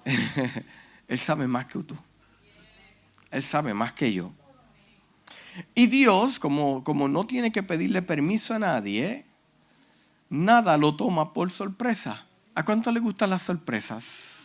Él 1.08 1.18
sabe 1.18 1.48
más 1.48 1.66
que 1.66 1.80
tú. 1.80 1.96
Él 3.32 3.42
sabe 3.42 3.74
más 3.74 3.92
que 3.92 4.12
yo. 4.12 4.32
Y 5.74 5.88
Dios, 5.88 6.38
como, 6.38 6.84
como 6.84 7.08
no 7.08 7.26
tiene 7.26 7.50
que 7.50 7.64
pedirle 7.64 8.02
permiso 8.02 8.54
a 8.54 8.60
nadie, 8.60 9.26
nada 10.30 10.78
lo 10.78 10.94
toma 10.94 11.32
por 11.32 11.50
sorpresa. 11.50 12.24
¿A 12.54 12.64
cuánto 12.64 12.92
le 12.92 13.00
gustan 13.00 13.30
las 13.30 13.42
sorpresas? 13.42 14.41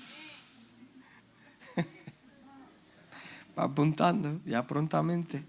Apuntando 3.57 4.39
ya 4.45 4.65
prontamente. 4.65 5.43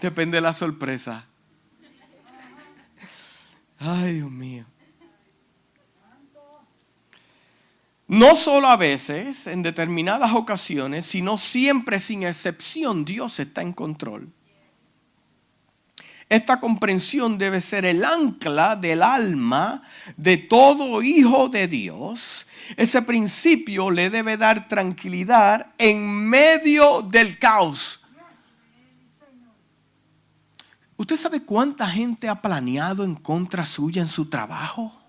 Depende 0.00 0.38
de 0.38 0.40
la 0.40 0.54
sorpresa. 0.54 1.24
Ay, 3.78 4.14
Dios 4.14 4.30
mío. 4.30 4.64
No 8.08 8.34
solo 8.34 8.66
a 8.66 8.76
veces, 8.76 9.46
en 9.46 9.62
determinadas 9.62 10.32
ocasiones, 10.32 11.06
sino 11.06 11.38
siempre 11.38 12.00
sin 12.00 12.24
excepción, 12.24 13.04
Dios 13.04 13.38
está 13.38 13.62
en 13.62 13.72
control. 13.72 14.32
Esta 16.28 16.60
comprensión 16.60 17.38
debe 17.38 17.60
ser 17.60 17.84
el 17.84 18.04
ancla 18.04 18.76
del 18.76 19.02
alma 19.02 19.82
de 20.16 20.36
todo 20.38 21.02
hijo 21.02 21.48
de 21.48 21.68
Dios 21.68 22.46
ese 22.76 23.02
principio 23.02 23.90
le 23.90 24.10
debe 24.10 24.36
dar 24.36 24.68
tranquilidad 24.68 25.66
en 25.78 26.08
medio 26.08 27.02
del 27.02 27.38
caos. 27.38 28.06
¿Usted 30.96 31.16
sabe 31.16 31.42
cuánta 31.42 31.88
gente 31.88 32.28
ha 32.28 32.42
planeado 32.42 33.04
en 33.04 33.14
contra 33.14 33.64
suya 33.64 34.02
en 34.02 34.08
su 34.08 34.28
trabajo? 34.28 35.00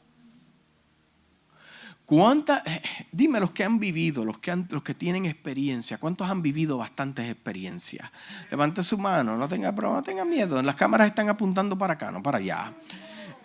¿Cuánta, 2.05 2.61
eh, 2.65 2.81
dime 3.11 3.39
los 3.39 3.51
que 3.51 3.63
han 3.63 3.79
vivido, 3.79 4.25
los 4.25 4.39
que, 4.39 4.53
los 4.69 4.83
que 4.83 4.93
tienen 4.93 5.25
experiencia, 5.25 5.97
¿cuántos 5.97 6.29
han 6.29 6.41
vivido 6.41 6.77
bastantes 6.77 7.29
experiencias? 7.29 8.09
Levante 8.49 8.83
su 8.83 8.97
mano, 8.97 9.37
no 9.37 9.47
tenga, 9.47 9.71
no 9.71 10.01
tenga 10.01 10.25
miedo, 10.25 10.61
las 10.61 10.75
cámaras 10.75 11.07
están 11.07 11.29
apuntando 11.29 11.77
para 11.77 11.93
acá, 11.93 12.11
no 12.11 12.21
para 12.21 12.39
allá. 12.39 12.73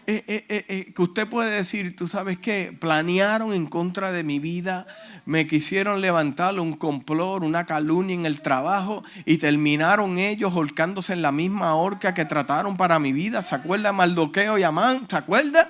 Eh, 0.08 0.22
eh, 0.28 0.64
eh, 0.68 0.92
que 0.94 1.02
usted 1.02 1.26
puede 1.26 1.50
decir, 1.50 1.96
tú 1.96 2.06
sabes 2.06 2.38
qué, 2.38 2.76
planearon 2.78 3.52
en 3.52 3.66
contra 3.66 4.12
de 4.12 4.22
mi 4.22 4.38
vida, 4.38 4.86
me 5.24 5.48
quisieron 5.48 6.00
levantar 6.00 6.60
un 6.60 6.74
complot, 6.74 7.42
una 7.42 7.66
calumnia 7.66 8.14
en 8.14 8.24
el 8.24 8.40
trabajo 8.40 9.02
y 9.24 9.38
terminaron 9.38 10.18
ellos 10.18 10.54
holcándose 10.54 11.12
en 11.12 11.22
la 11.22 11.32
misma 11.32 11.74
horca 11.74 12.14
que 12.14 12.24
trataron 12.24 12.76
para 12.76 13.00
mi 13.00 13.12
vida. 13.12 13.42
¿Se 13.42 13.56
acuerda 13.56 13.92
Maldoqueo 13.92 14.58
y 14.58 14.62
Amán? 14.62 15.08
¿Se 15.08 15.16
acuerda? 15.16 15.68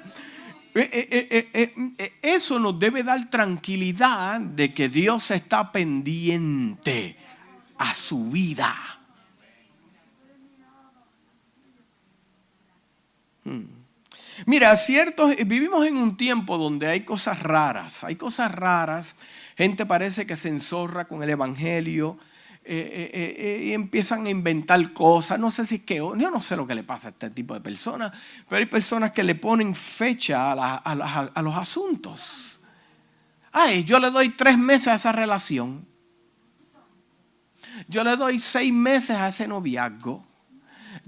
eso 2.21 2.59
nos 2.59 2.79
debe 2.79 3.03
dar 3.03 3.31
tranquilidad 3.31 4.39
de 4.39 4.75
que 4.75 4.91
Dios 4.91 5.31
está 5.31 5.73
pendiente 5.73 7.17
a 7.79 7.95
su 7.95 8.31
vida. 8.31 8.75
Hmm. 13.45 13.77
Mira, 14.47 14.77
cierto, 14.77 15.27
vivimos 15.45 15.85
en 15.87 15.97
un 15.97 16.17
tiempo 16.17 16.57
donde 16.57 16.87
hay 16.87 17.01
cosas 17.01 17.43
raras, 17.43 18.05
hay 18.05 18.15
cosas 18.15 18.53
raras, 18.55 19.19
gente 19.57 19.85
parece 19.85 20.25
que 20.25 20.37
se 20.37 20.49
enzorra 20.49 21.07
con 21.07 21.21
el 21.23 21.31
Evangelio 21.31 22.17
eh, 22.65 23.11
eh, 23.13 23.35
eh, 23.39 23.65
y 23.67 23.73
empiezan 23.73 24.27
a 24.27 24.31
inventar 24.31 24.93
cosas, 24.93 25.39
no 25.39 25.51
sé 25.51 25.67
si 25.67 25.77
es 25.77 25.83
que, 25.83 25.97
yo 25.97 26.15
no 26.15 26.41
sé 26.41 26.57
lo 26.57 26.67
que 26.67 26.75
le 26.75 26.85
pasa 26.85 27.09
a 27.09 27.11
este 27.13 27.31
tipo 27.31 27.55
de 27.55 27.61
personas, 27.61 28.13
pero 28.49 28.59
hay 28.59 28.67
personas 28.67 29.13
que 29.13 29.23
le 29.23 29.37
ponen 29.37 29.73
fecha 29.75 30.51
a, 30.53 31.43
los 31.43 31.57
asuntos. 31.57 32.61
Ay, 33.53 33.85
yo 33.85 34.01
le 34.01 34.11
doy 34.11 34.31
tres 34.31 34.59
meses 34.59 34.89
a 34.89 34.95
esa 34.97 35.13
relación. 35.13 35.87
Yo 37.87 38.03
le 38.03 38.17
doy 38.17 38.41
seis 38.41 38.73
meses 38.73 39.17
a 39.17 39.29
ese 39.29 39.47
noviazgo. 39.47 40.26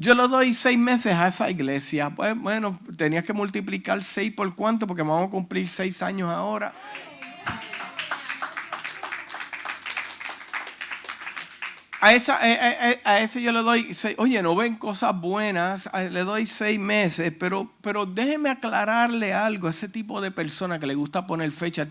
Yo 0.01 0.15
le 0.15 0.29
doy 0.29 0.55
seis 0.55 0.79
meses 0.79 1.13
a 1.13 1.27
esa 1.27 1.51
iglesia. 1.51 2.11
Pues 2.11 2.39
bueno, 2.39 2.79
tenías 2.97 3.25
que 3.25 3.33
multiplicar 3.33 4.05
seis 4.05 4.33
por 4.33 4.55
cuánto, 4.55 4.87
porque 4.87 5.03
vamos 5.03 5.27
a 5.27 5.31
cumplir 5.31 5.69
seis 5.69 6.03
años 6.03 6.31
ahora. 6.31 6.73
A, 12.01 12.15
esa, 12.15 12.39
a, 12.41 13.21
ese 13.21 13.43
yo 13.43 13.51
le 13.51 13.59
doy, 13.59 13.91
oye, 14.19 14.41
no 14.41 14.55
ven 14.55 14.77
cosas 14.77 15.21
buenas, 15.21 15.91
le 15.93 16.21
doy 16.21 16.47
seis 16.47 16.79
meses, 16.79 17.35
pero, 17.41 17.73
pero 17.81 18.07
déjeme 18.07 18.51
aclararle 18.51 19.35
algo 19.35 19.67
a 19.67 19.71
ese 19.71 19.89
tipo 19.89 20.21
de 20.21 20.31
persona 20.31 20.79
que 20.79 20.87
le 20.87 20.95
gusta 20.95 21.27
poner 21.27 21.51
fecha 21.51 21.89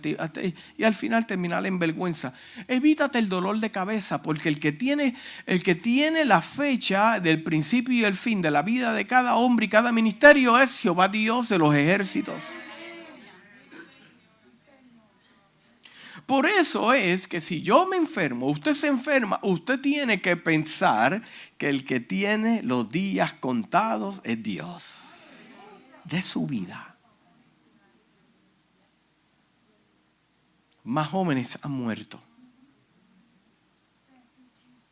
y 0.77 0.83
al 0.85 0.93
final 0.93 1.27
terminar 1.27 1.65
en 1.65 1.77
vergüenza. 1.77 2.33
Evítate 2.69 3.19
el 3.19 3.27
dolor 3.27 3.59
de 3.59 3.69
cabeza, 3.69 4.23
porque 4.23 4.47
el 4.47 4.61
que 4.61 4.71
tiene, 4.71 5.13
el 5.45 5.61
que 5.61 5.75
tiene 5.75 6.23
la 6.23 6.41
fecha 6.41 7.19
del 7.19 7.43
principio 7.43 7.93
y 7.93 8.05
el 8.05 8.13
fin 8.13 8.41
de 8.41 8.51
la 8.51 8.61
vida 8.61 8.93
de 8.93 9.05
cada 9.05 9.35
hombre 9.35 9.65
y 9.65 9.69
cada 9.69 9.91
ministerio 9.91 10.57
es 10.57 10.79
Jehová 10.79 11.09
Dios 11.09 11.49
de 11.49 11.57
los 11.57 11.75
ejércitos. 11.75 12.43
Por 16.27 16.45
eso 16.45 16.91
es 16.91 17.25
que 17.25 17.39
si 17.39 17.61
yo 17.63 17.87
me 17.87 17.95
enfermo, 17.95 18.47
usted 18.47 18.73
se 18.73 18.87
enferma, 18.87 19.39
usted 19.43 19.79
tiene 19.79 20.21
que 20.21 20.35
pensar 20.35 21.23
que 21.57 21.69
el 21.69 21.85
que 21.85 22.01
tiene 22.01 22.61
los 22.63 22.91
días 22.91 23.31
contados 23.31 24.19
es 24.25 24.43
Dios 24.43 25.47
de 26.03 26.21
su 26.21 26.45
vida. 26.45 26.97
Más 30.83 31.07
jóvenes 31.07 31.59
han 31.63 31.71
muerto. 31.71 32.21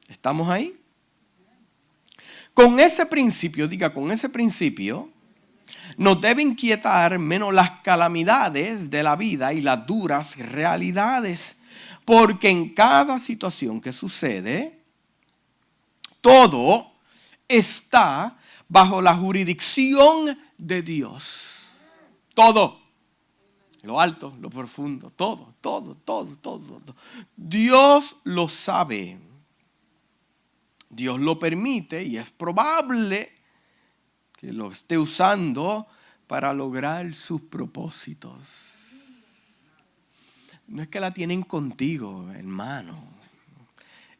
¿Estamos 0.08 0.50
ahí? 0.50 0.72
Con 2.54 2.80
ese 2.80 3.06
principio, 3.06 3.68
diga, 3.68 3.94
con 3.94 4.10
ese 4.10 4.30
principio, 4.30 5.12
nos 5.98 6.20
debe 6.22 6.42
inquietar 6.42 7.18
menos 7.20 7.54
las 7.54 7.72
calamidades 7.82 8.89
de 8.89 9.04
la 9.04 9.15
vida 9.15 9.54
y 9.54 9.62
las 9.62 9.86
duras 9.86 10.38
realidades, 10.38 11.65
porque 12.04 12.50
en 12.50 12.74
cada 12.74 13.20
situación 13.20 13.82
que 13.82 13.94
sucede, 13.94 14.82
todo 16.22 16.92
está 17.48 18.38
bajo 18.68 19.01
la 19.01 19.15
jurisdicción 19.15 20.38
de 20.58 20.82
Dios. 20.82 21.68
Todo. 22.34 22.82
Lo 23.84 24.01
alto, 24.01 24.36
lo 24.42 24.50
profundo, 24.50 25.12
todo, 25.12 25.54
todo, 25.62 25.96
todo, 25.96 26.36
todo. 26.38 26.60
todo. 26.60 26.96
Dios 27.36 28.18
lo 28.24 28.48
sabe. 28.48 29.20
Dios 30.89 31.20
lo 31.20 31.38
permite 31.38 32.04
y 32.04 32.18
es 32.18 32.32
probable 32.32 33.35
que 34.36 34.51
lo 34.51 34.72
esté 34.72 34.98
usando 34.98 35.88
para 36.27 36.54
lograr 36.54 37.13
sus 37.13 37.42
propósitos. 37.42 38.74
No 40.68 40.82
es 40.82 40.88
que 40.88 41.00
la 41.00 41.12
tienen 41.12 41.44
contigo, 41.44 42.32
hermano. 42.32 42.98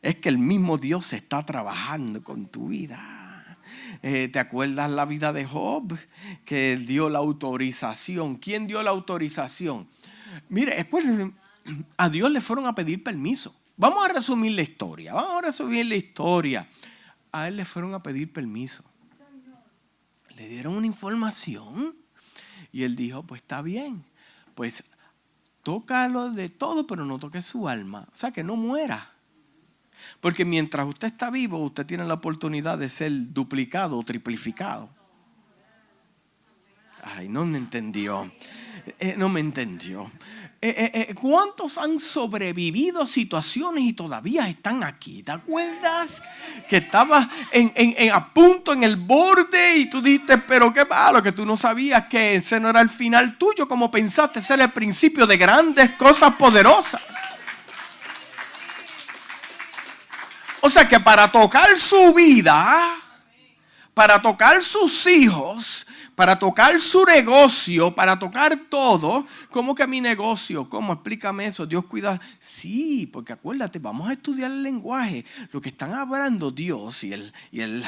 Es 0.02 0.18
que 0.18 0.30
el 0.30 0.38
mismo 0.38 0.78
Dios 0.78 1.14
está 1.14 1.44
trabajando 1.46 2.24
con 2.24 2.46
tu 2.46 2.68
vida. 2.68 3.58
Eh, 4.04 4.28
¿Te 4.28 4.38
acuerdas 4.38 4.92
la 4.92 5.06
vida 5.06 5.34
de 5.34 5.46
Job? 5.46 5.98
Que 6.46 6.78
dio 6.78 7.10
la 7.10 7.20
autorización. 7.20 8.36
¿Quién 8.36 8.68
dio 8.68 8.84
la 8.84 8.92
autorización? 8.92 9.88
Mire, 10.50 10.88
a 11.98 12.10
Dios 12.10 12.30
le 12.30 12.42
fueron 12.42 12.68
a 12.68 12.76
pedir 12.76 13.04
permiso. 13.04 13.56
Vamos 13.78 14.06
a 14.06 14.14
resumir 14.14 14.52
la 14.52 14.62
historia. 14.62 15.16
Vamos 15.16 15.40
a 15.40 15.48
resumir 15.48 15.88
la 15.88 15.96
historia. 15.96 16.68
A 17.32 17.48
él 17.48 17.58
le 17.58 17.66
fueron 17.66 17.96
a 17.96 18.04
pedir 18.04 18.32
permiso 18.32 18.84
le 20.36 20.48
dieron 20.48 20.76
una 20.76 20.88
información 20.88 21.96
y 22.72 22.84
él 22.84 22.96
dijo, 22.96 23.24
pues 23.24 23.42
está 23.42 23.62
bien, 23.62 24.04
pues 24.54 24.84
tócalo 25.64 26.32
de 26.32 26.50
todo, 26.50 26.86
pero 26.86 27.06
no 27.06 27.18
toque 27.20 27.42
su 27.42 27.68
alma. 27.68 28.08
O 28.12 28.16
sea, 28.16 28.32
que 28.32 28.44
no 28.44 28.56
muera. 28.56 29.12
Porque 30.20 30.46
mientras 30.46 30.86
usted 30.88 31.08
está 31.08 31.30
vivo, 31.30 31.58
usted 31.60 31.86
tiene 31.86 32.06
la 32.06 32.16
oportunidad 32.16 32.78
de 32.78 32.90
ser 32.90 33.12
duplicado 33.34 33.98
o 33.98 34.04
triplificado. 34.04 34.90
Ay, 37.02 37.30
no 37.30 37.46
me 37.46 37.58
entendió. 37.58 38.32
Eh, 39.00 39.16
no 39.18 39.30
me 39.30 39.40
entendió. 39.40 40.12
Eh, 40.68 40.92
eh, 41.10 41.14
¿Cuántos 41.14 41.78
han 41.78 42.00
sobrevivido 42.00 43.06
situaciones 43.06 43.84
y 43.84 43.94
todavía 43.94 44.50
están 44.50 44.84
aquí? 44.84 45.22
¿Te 45.22 45.32
acuerdas? 45.32 46.24
Que 46.68 46.78
estabas 46.78 47.28
a 48.12 48.34
punto 48.34 48.74
en 48.74 48.84
el 48.84 48.96
borde 48.96 49.78
y 49.78 49.90
tú 49.92 50.02
dijiste, 50.02 50.40
pero 50.40 50.74
qué 50.74 50.84
malo 50.84 51.22
que 51.22 51.34
tú 51.34 51.46
no 51.46 51.56
sabías 51.56 52.08
que 52.08 52.38
ese 52.38 52.60
no 52.60 52.72
era 52.72 52.82
el 52.82 52.90
final 52.90 53.38
tuyo, 53.38 53.68
como 53.68 53.92
pensaste 53.92 54.42
ser 54.42 54.60
el 54.60 54.72
principio 54.72 55.28
de 55.28 55.38
grandes 55.38 55.92
cosas 55.92 56.34
poderosas. 56.34 57.04
O 60.62 60.70
sea 60.72 60.90
que 60.90 61.00
para 61.00 61.32
tocar 61.32 61.78
su 61.78 62.12
vida, 62.16 62.96
para 63.94 64.20
tocar 64.20 64.64
sus 64.64 65.06
hijos, 65.06 65.86
para 66.16 66.40
tocar 66.40 66.80
su 66.80 67.04
negocio, 67.04 67.94
para 67.94 68.18
tocar 68.18 68.58
todo. 68.70 69.26
¿Cómo 69.52 69.76
que 69.76 69.86
mi 69.86 70.00
negocio? 70.00 70.70
¿Cómo? 70.70 70.94
Explícame 70.94 71.48
eso. 71.48 71.66
Dios 71.66 71.86
cuida. 71.86 72.20
Sí, 72.40 73.06
porque 73.12 73.34
acuérdate, 73.34 73.80
vamos 73.80 74.10
a 74.10 74.14
estudiar 74.14 74.50
el 74.50 74.64
lenguaje. 74.64 75.26
Lo 75.52 75.60
que 75.60 75.70
están 75.70 75.94
hablando 75.94 76.52
Dios 76.52 77.04
y 77.04 77.14
el, 77.14 77.34
y 77.52 77.60
el 77.60 77.84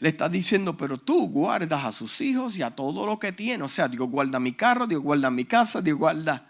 le 0.00 0.08
está 0.08 0.28
diciendo, 0.28 0.76
pero 0.76 0.98
tú 0.98 1.28
guardas 1.28 1.84
a 1.84 1.92
sus 1.92 2.20
hijos 2.20 2.58
y 2.58 2.62
a 2.62 2.70
todo 2.72 3.06
lo 3.06 3.18
que 3.20 3.30
tiene. 3.30 3.62
O 3.62 3.68
sea, 3.68 3.86
Dios 3.86 4.08
guarda 4.10 4.40
mi 4.40 4.52
carro, 4.52 4.86
Dios 4.86 5.00
guarda 5.00 5.30
mi 5.30 5.44
casa, 5.44 5.80
Dios 5.80 5.96
guarda. 5.96 6.44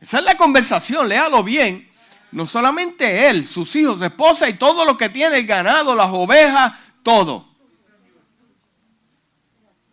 Esa 0.00 0.18
es 0.18 0.24
la 0.24 0.36
conversación, 0.36 1.08
léalo 1.08 1.42
bien. 1.42 1.88
No 2.30 2.46
solamente 2.46 3.30
él, 3.30 3.46
sus 3.46 3.74
hijos, 3.76 3.98
su 3.98 4.04
esposa 4.04 4.48
y 4.48 4.54
todo 4.54 4.84
lo 4.84 4.98
que 4.98 5.08
tiene, 5.08 5.38
el 5.38 5.46
ganado, 5.46 5.94
las 5.94 6.10
ovejas, 6.10 6.74
todo. 7.02 7.47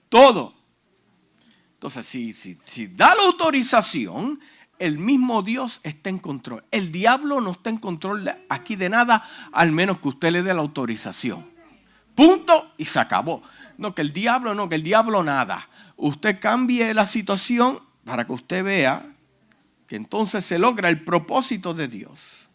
Todo. 0.10 0.54
Entonces, 1.74 2.06
si, 2.06 2.34
si 2.34 2.88
da 2.88 3.14
la 3.16 3.24
autorización, 3.24 4.40
el 4.80 5.00
mismo 5.00 5.42
Dios 5.42 5.80
está 5.84 6.10
en 6.10 6.20
control. 6.20 6.64
El 6.72 6.92
diablo 6.92 7.42
no 7.42 7.52
está 7.52 7.70
en 7.70 7.78
control 7.78 8.30
aquí 8.50 8.76
de 8.76 8.90
nada, 8.90 9.24
al 9.52 9.72
menos 9.72 10.00
que 10.00 10.10
usted 10.10 10.32
le 10.32 10.44
dé 10.44 10.54
la 10.54 10.62
autorización. 10.62 11.46
Punto 12.16 12.74
y 12.78 12.86
se 12.86 13.00
acabó. 13.00 13.44
No, 13.78 13.94
que 13.94 14.02
el 14.02 14.14
diablo 14.14 14.56
no, 14.56 14.70
que 14.70 14.76
el 14.76 14.84
diablo 14.84 15.24
nada. 15.24 15.68
Usted 15.98 16.40
cambie 16.40 16.94
la 16.94 17.06
situación 17.06 17.80
para 18.04 18.26
que 18.26 18.34
usted 18.34 18.64
vea 18.64 19.06
que 19.88 19.96
entonces 19.96 20.46
se 20.46 20.58
logra 20.60 20.90
el 20.90 21.02
propósito 21.02 21.74
de 21.74 21.88
Dios. 21.88 22.50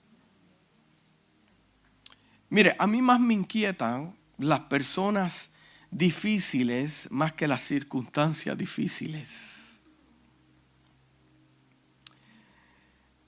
Mire, 2.49 2.75
a 2.79 2.87
mí 2.87 3.01
más 3.01 3.21
me 3.21 3.35
inquietan 3.35 4.15
las 4.39 4.61
personas 4.61 5.55
difíciles 5.91 7.11
más 7.11 7.33
que 7.33 7.49
las 7.49 7.63
circunstancias 7.63 8.57
difíciles. 8.57 9.79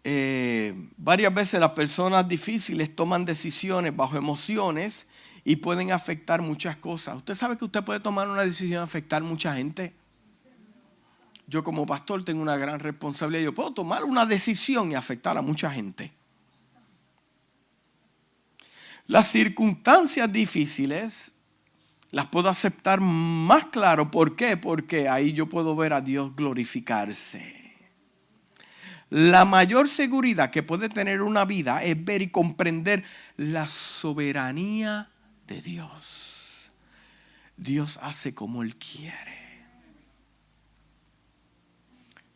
Eh, 0.04 0.74
varias 0.96 1.32
veces 1.32 1.60
las 1.60 1.72
personas 1.72 2.26
difíciles 2.26 2.94
toman 2.94 3.24
decisiones 3.24 3.94
bajo 3.94 4.16
emociones 4.16 5.08
y 5.44 5.56
pueden 5.56 5.92
afectar 5.92 6.42
muchas 6.42 6.76
cosas. 6.76 7.16
Usted 7.16 7.34
sabe 7.34 7.56
que 7.56 7.64
usted 7.64 7.82
puede 7.82 8.00
tomar 8.00 8.28
una 8.28 8.42
decisión 8.42 8.80
y 8.80 8.84
afectar 8.84 9.22
mucha 9.22 9.54
gente. 9.54 9.92
Yo 11.46 11.62
como 11.62 11.84
pastor 11.86 12.24
tengo 12.24 12.42
una 12.42 12.56
gran 12.56 12.80
responsabilidad. 12.80 13.44
Yo 13.44 13.54
puedo 13.54 13.72
tomar 13.72 14.04
una 14.04 14.24
decisión 14.24 14.92
y 14.92 14.94
afectar 14.94 15.36
a 15.36 15.42
mucha 15.42 15.70
gente. 15.70 16.12
Las 19.06 19.28
circunstancias 19.28 20.32
difíciles 20.32 21.41
las 22.12 22.26
puedo 22.26 22.48
aceptar 22.48 23.00
más 23.00 23.64
claro. 23.64 24.10
¿Por 24.10 24.36
qué? 24.36 24.56
Porque 24.56 25.08
ahí 25.08 25.32
yo 25.32 25.48
puedo 25.48 25.74
ver 25.74 25.94
a 25.94 26.02
Dios 26.02 26.36
glorificarse. 26.36 27.60
La 29.08 29.44
mayor 29.44 29.88
seguridad 29.88 30.50
que 30.50 30.62
puede 30.62 30.88
tener 30.88 31.22
una 31.22 31.44
vida 31.44 31.82
es 31.82 32.02
ver 32.04 32.22
y 32.22 32.28
comprender 32.28 33.02
la 33.36 33.66
soberanía 33.66 35.10
de 35.46 35.60
Dios. 35.60 36.70
Dios 37.56 37.98
hace 38.02 38.34
como 38.34 38.62
Él 38.62 38.76
quiere. 38.76 39.42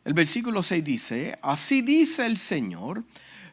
El 0.04 0.14
versículo 0.14 0.62
6 0.62 0.84
dice, 0.84 1.38
así 1.42 1.82
dice 1.82 2.26
el 2.26 2.38
Señor, 2.38 3.04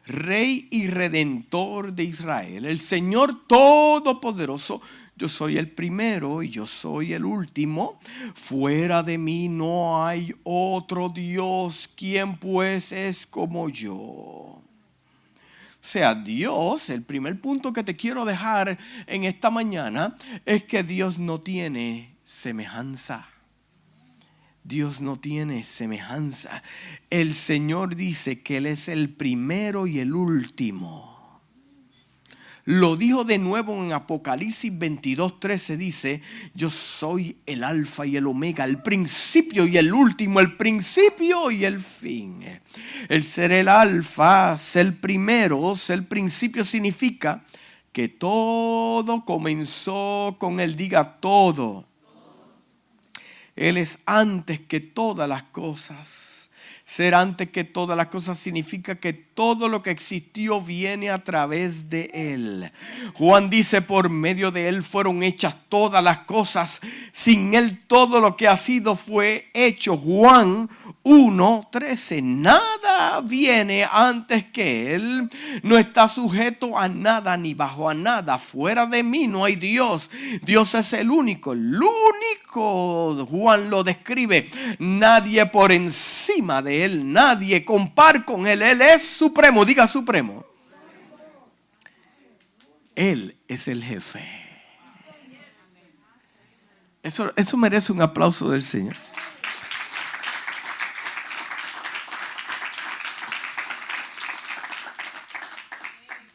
Rey 0.06 0.68
y 0.70 0.86
Redentor 0.86 1.94
de 1.94 2.04
Israel, 2.04 2.64
el 2.66 2.78
Señor 2.78 3.46
Todopoderoso, 3.46 4.80
yo 5.16 5.28
soy 5.28 5.58
el 5.58 5.70
primero 5.70 6.42
y 6.42 6.50
yo 6.50 6.66
soy 6.66 7.12
el 7.12 7.24
último. 7.24 8.00
Fuera 8.34 9.02
de 9.02 9.16
mí 9.16 9.48
no 9.48 10.04
hay 10.04 10.34
otro 10.42 11.08
Dios, 11.08 11.88
quien 11.88 12.36
pues 12.36 12.90
es 12.90 13.26
como 13.26 13.68
yo. 13.68 14.60
sea, 15.80 16.14
Dios, 16.14 16.90
el 16.90 17.02
primer 17.02 17.40
punto 17.40 17.72
que 17.72 17.84
te 17.84 17.94
quiero 17.94 18.24
dejar 18.24 18.76
en 19.06 19.24
esta 19.24 19.50
mañana 19.50 20.16
es 20.44 20.64
que 20.64 20.82
Dios 20.82 21.18
no 21.18 21.40
tiene 21.40 22.16
semejanza. 22.24 23.28
Dios 24.64 25.00
no 25.00 25.18
tiene 25.18 25.62
semejanza. 25.62 26.62
El 27.10 27.34
Señor 27.34 27.94
dice 27.94 28.42
que 28.42 28.56
Él 28.56 28.66
es 28.66 28.88
el 28.88 29.10
primero 29.10 29.86
y 29.86 30.00
el 30.00 30.14
último. 30.14 31.13
Lo 32.66 32.96
dijo 32.96 33.24
de 33.24 33.36
nuevo 33.36 33.74
en 33.84 33.92
Apocalipsis 33.92 34.78
22, 34.78 35.38
13. 35.38 35.76
Dice, 35.76 36.22
yo 36.54 36.70
soy 36.70 37.36
el 37.44 37.62
alfa 37.62 38.06
y 38.06 38.16
el 38.16 38.26
omega, 38.26 38.64
el 38.64 38.80
principio 38.80 39.66
y 39.66 39.76
el 39.76 39.92
último, 39.92 40.40
el 40.40 40.56
principio 40.56 41.50
y 41.50 41.66
el 41.66 41.78
fin. 41.80 42.42
El 43.08 43.24
ser 43.24 43.52
el 43.52 43.68
alfa, 43.68 44.56
ser 44.56 44.98
primero, 44.98 45.76
ser 45.76 46.08
principio 46.08 46.64
significa 46.64 47.44
que 47.92 48.08
todo 48.08 49.26
comenzó 49.26 50.36
con 50.38 50.58
él. 50.58 50.74
Diga 50.74 51.20
todo. 51.20 51.86
Él 53.54 53.76
es 53.76 54.00
antes 54.06 54.60
que 54.60 54.80
todas 54.80 55.28
las 55.28 55.42
cosas. 55.44 56.43
Ser 56.86 57.14
antes 57.14 57.48
que 57.48 57.64
todas 57.64 57.96
las 57.96 58.08
cosas 58.08 58.38
significa 58.38 58.94
que 58.96 59.14
todo 59.14 59.68
lo 59.68 59.82
que 59.82 59.90
existió 59.90 60.60
viene 60.60 61.08
a 61.08 61.24
través 61.24 61.88
de 61.88 62.10
Él. 62.12 62.70
Juan 63.14 63.48
dice, 63.48 63.80
por 63.80 64.10
medio 64.10 64.50
de 64.50 64.68
Él 64.68 64.82
fueron 64.82 65.22
hechas 65.22 65.56
todas 65.70 66.04
las 66.04 66.18
cosas. 66.20 66.82
Sin 67.10 67.54
Él 67.54 67.80
todo 67.86 68.20
lo 68.20 68.36
que 68.36 68.48
ha 68.48 68.58
sido 68.58 68.96
fue 68.96 69.50
hecho. 69.54 69.96
Juan 69.96 70.68
1.13. 71.04 72.22
Nada 72.22 72.93
viene 73.22 73.86
antes 73.90 74.44
que 74.44 74.94
Él. 74.94 75.28
No 75.62 75.78
está 75.78 76.08
sujeto 76.08 76.78
a 76.78 76.88
nada 76.88 77.36
ni 77.36 77.54
bajo 77.54 77.88
a 77.88 77.94
nada. 77.94 78.38
Fuera 78.38 78.86
de 78.86 79.02
mí 79.02 79.26
no 79.26 79.44
hay 79.44 79.56
Dios. 79.56 80.10
Dios 80.42 80.74
es 80.74 80.92
el 80.92 81.10
único. 81.10 81.52
El 81.52 81.74
único. 81.74 83.26
Juan 83.26 83.70
lo 83.70 83.84
describe. 83.84 84.48
Nadie 84.78 85.46
por 85.46 85.72
encima 85.72 86.62
de 86.62 86.84
Él. 86.84 87.12
Nadie 87.12 87.64
compar 87.64 88.24
con 88.24 88.46
Él. 88.46 88.62
Él 88.62 88.80
es 88.82 89.06
supremo. 89.06 89.64
Diga 89.64 89.86
supremo. 89.86 90.44
Él 92.94 93.36
es 93.48 93.68
el 93.68 93.82
jefe. 93.82 94.44
Eso, 97.02 97.30
eso 97.36 97.56
merece 97.56 97.92
un 97.92 98.00
aplauso 98.00 98.48
del 98.50 98.64
Señor. 98.64 98.96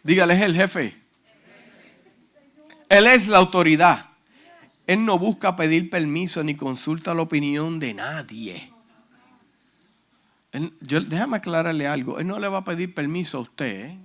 Dígale, 0.03 0.33
es 0.33 0.41
el 0.41 0.55
jefe. 0.55 0.95
Él 2.89 3.05
es 3.05 3.27
la 3.27 3.37
autoridad. 3.37 4.05
Él 4.87 5.05
no 5.05 5.19
busca 5.19 5.55
pedir 5.55 5.89
permiso 5.89 6.43
ni 6.43 6.55
consulta 6.55 7.13
la 7.13 7.21
opinión 7.21 7.79
de 7.79 7.93
nadie. 7.93 8.71
déjame 10.81 11.37
aclararle 11.37 11.87
algo. 11.87 12.17
Él 12.19 12.25
no 12.25 12.39
le 12.39 12.47
va 12.47 12.59
a 12.59 12.63
pedir 12.63 12.95
permiso 12.95 13.37
a 13.37 13.41
usted 13.41 13.85
¿eh? 13.85 13.97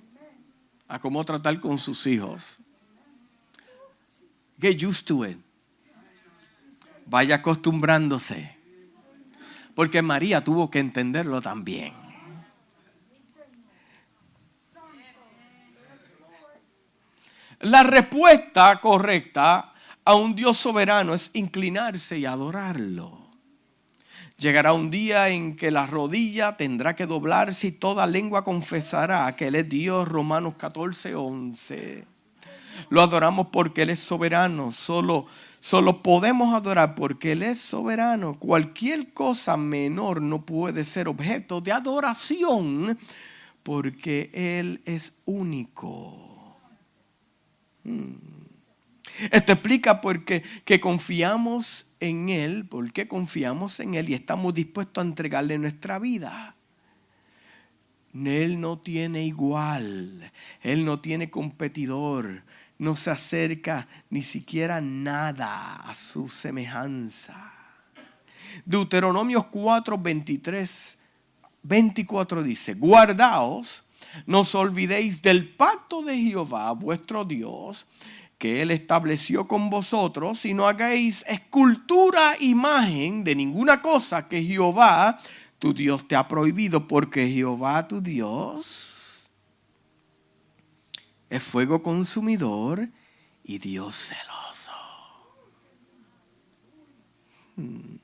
a 0.89 0.99
cómo 0.99 1.25
tratar 1.25 1.59
con 1.61 1.79
sus 1.79 2.07
hijos. 2.07 2.59
Get 4.61 4.83
used 4.83 5.07
to 5.07 5.25
it. 5.25 5.39
Vaya 7.07 7.37
acostumbrándose. 7.37 8.55
Porque 9.75 10.03
María 10.03 10.45
tuvo 10.45 10.71
que 10.71 10.81
entenderlo 10.81 11.41
también. 11.41 12.04
La 17.65 17.83
respuesta 17.83 18.79
correcta 18.79 19.73
a 20.05 20.15
un 20.17 20.35
Dios 20.35 20.59
soberano 20.59 21.15
es 21.15 21.31
inclinarse 21.35 22.19
y 22.19 22.27
adorarlo. 22.27 23.31
Llegará 24.37 24.75
un 24.75 24.91
día 24.91 25.31
en 25.31 25.57
que 25.57 25.71
la 25.71 25.87
rodilla 25.87 26.59
tendrá 26.59 26.95
que 26.95 27.07
doblarse 27.07 27.69
y 27.69 27.73
toda 27.73 28.07
lengua 28.07 28.45
confesará 28.45 29.35
que 29.35 29.47
Él 29.47 29.55
es 29.55 29.67
Dios. 29.67 30.07
Romanos 30.07 30.57
14, 30.59 31.15
11. 31.15 32.05
Lo 32.91 33.01
adoramos 33.01 33.47
porque 33.51 33.81
Él 33.81 33.91
es 33.91 34.01
soberano. 34.01 34.71
Solo, 34.71 35.25
solo 35.59 36.03
podemos 36.03 36.55
adorar 36.55 36.95
porque 36.95 37.33
Él 37.33 37.43
es 37.43 37.61
soberano. 37.61 38.39
Cualquier 38.39 39.15
cosa 39.15 39.57
menor 39.57 40.21
no 40.21 40.43
puede 40.45 40.85
ser 40.85 41.09
objeto 41.09 41.63
de 41.63 41.73
adoración 41.73 42.99
porque 43.63 44.29
Él 44.35 44.83
es 44.85 45.23
único. 45.25 46.24
Esto 49.31 49.53
explica 49.53 50.01
por 50.01 50.25
qué 50.25 50.81
confiamos 50.81 51.95
en 52.01 52.29
Él, 52.29 52.67
porque 52.67 53.07
confiamos 53.07 53.81
en 53.81 53.95
Él 53.95 54.11
y 54.11 54.15
estamos 54.15 54.55
dispuestos 54.55 55.03
a 55.03 55.07
entregarle 55.07 55.59
nuestra 55.59 55.99
vida. 55.99 56.55
Él 58.15 58.61
no 58.61 58.79
tiene 58.79 59.25
igual, 59.25 60.31
Él 60.63 60.85
no 60.85 61.01
tiene 61.01 61.31
competidor, 61.31 62.45
no 62.79 62.95
se 62.95 63.11
acerca 63.11 63.89
ni 64.09 64.23
siquiera 64.23 64.81
nada 64.81 65.77
a 65.77 65.95
su 65.95 66.29
semejanza. 66.29 67.53
Deuteronomios 68.65 69.47
4, 69.47 69.99
23, 69.99 71.03
24 71.63 72.43
dice, 72.43 72.75
guardaos 72.75 73.84
no 74.27 74.41
os 74.41 74.55
olvidéis 74.55 75.23
del 75.23 75.49
pacto 75.49 76.03
de 76.03 76.17
Jehová, 76.17 76.73
vuestro 76.73 77.25
Dios, 77.25 77.87
que 78.39 78.63
Él 78.63 78.71
estableció 78.71 79.47
con 79.47 79.71
vosotros, 79.71 80.45
y 80.45 80.55
no 80.55 80.67
hagáis 80.67 81.25
escultura, 81.29 82.37
imagen 82.41 83.25
de 83.25 83.35
ninguna 83.35 83.81
cosa 83.81 84.29
que 84.29 84.43
Jehová, 84.43 85.19
tu 85.59 85.73
Dios, 85.73 86.07
te 86.07 86.17
ha 86.17 86.29
prohibido, 86.29 86.87
porque 86.87 87.29
Jehová, 87.29 87.87
tu 87.89 88.01
Dios, 88.01 89.31
es 91.31 91.43
fuego 91.43 91.83
consumidor 91.83 92.89
y 93.43 93.59
Dios 93.59 93.97
celoso. 93.97 94.71
Hmm. 97.57 97.97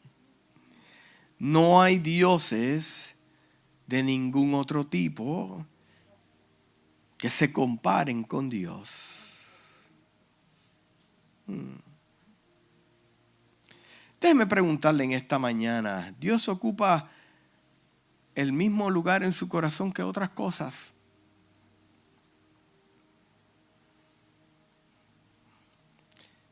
No 1.39 1.81
hay 1.81 1.99
dioses 1.99 3.21
de 3.87 4.03
ningún 4.03 4.55
otro 4.55 4.87
tipo 4.87 5.67
que 7.21 7.29
se 7.29 7.53
comparen 7.53 8.25
con 8.25 8.49
Dios. 8.49 9.41
Hmm. 11.47 11.77
Déjeme 14.19 14.47
preguntarle 14.47 15.05
en 15.05 15.13
esta 15.13 15.39
mañana, 15.39 16.15
¿Dios 16.19 16.49
ocupa 16.49 17.11
el 18.35 18.53
mismo 18.53 18.89
lugar 18.91 19.23
en 19.23 19.33
su 19.35 19.49
corazón 19.49 19.93
que 19.93 20.03
otras 20.03 20.31
cosas? 20.31 20.95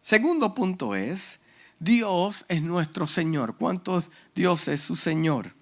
Segundo 0.00 0.54
punto 0.54 0.94
es, 0.94 1.46
Dios 1.78 2.44
es 2.48 2.62
nuestro 2.62 3.06
Señor. 3.06 3.56
¿Cuántos 3.56 4.10
Dios 4.34 4.68
es 4.68 4.80
su 4.80 4.96
Señor? 4.96 5.54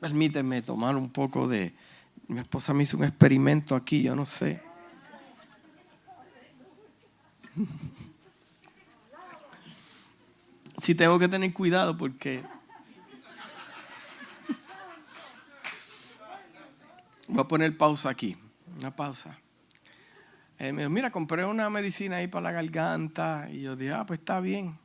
Permíteme 0.00 0.62
tomar 0.62 0.96
un 0.96 1.10
poco 1.10 1.48
de, 1.48 1.74
mi 2.32 2.40
esposa 2.40 2.72
me 2.72 2.84
hizo 2.84 2.96
un 2.96 3.04
experimento 3.04 3.74
aquí, 3.76 4.02
yo 4.02 4.16
no 4.16 4.24
sé. 4.24 4.62
Sí 10.78 10.94
tengo 10.94 11.18
que 11.18 11.28
tener 11.28 11.52
cuidado 11.52 11.96
porque 11.96 12.42
voy 17.28 17.40
a 17.40 17.44
poner 17.44 17.76
pausa 17.76 18.08
aquí, 18.08 18.36
una 18.78 18.96
pausa. 18.96 19.38
Eh, 20.58 20.72
me 20.72 20.82
dijo, 20.82 20.90
mira, 20.90 21.12
compré 21.12 21.44
una 21.44 21.68
medicina 21.68 22.16
ahí 22.16 22.28
para 22.28 22.44
la 22.44 22.52
garganta 22.52 23.48
y 23.50 23.60
yo 23.60 23.76
dije, 23.76 23.92
ah, 23.92 24.06
pues 24.06 24.20
está 24.20 24.40
bien. 24.40 24.78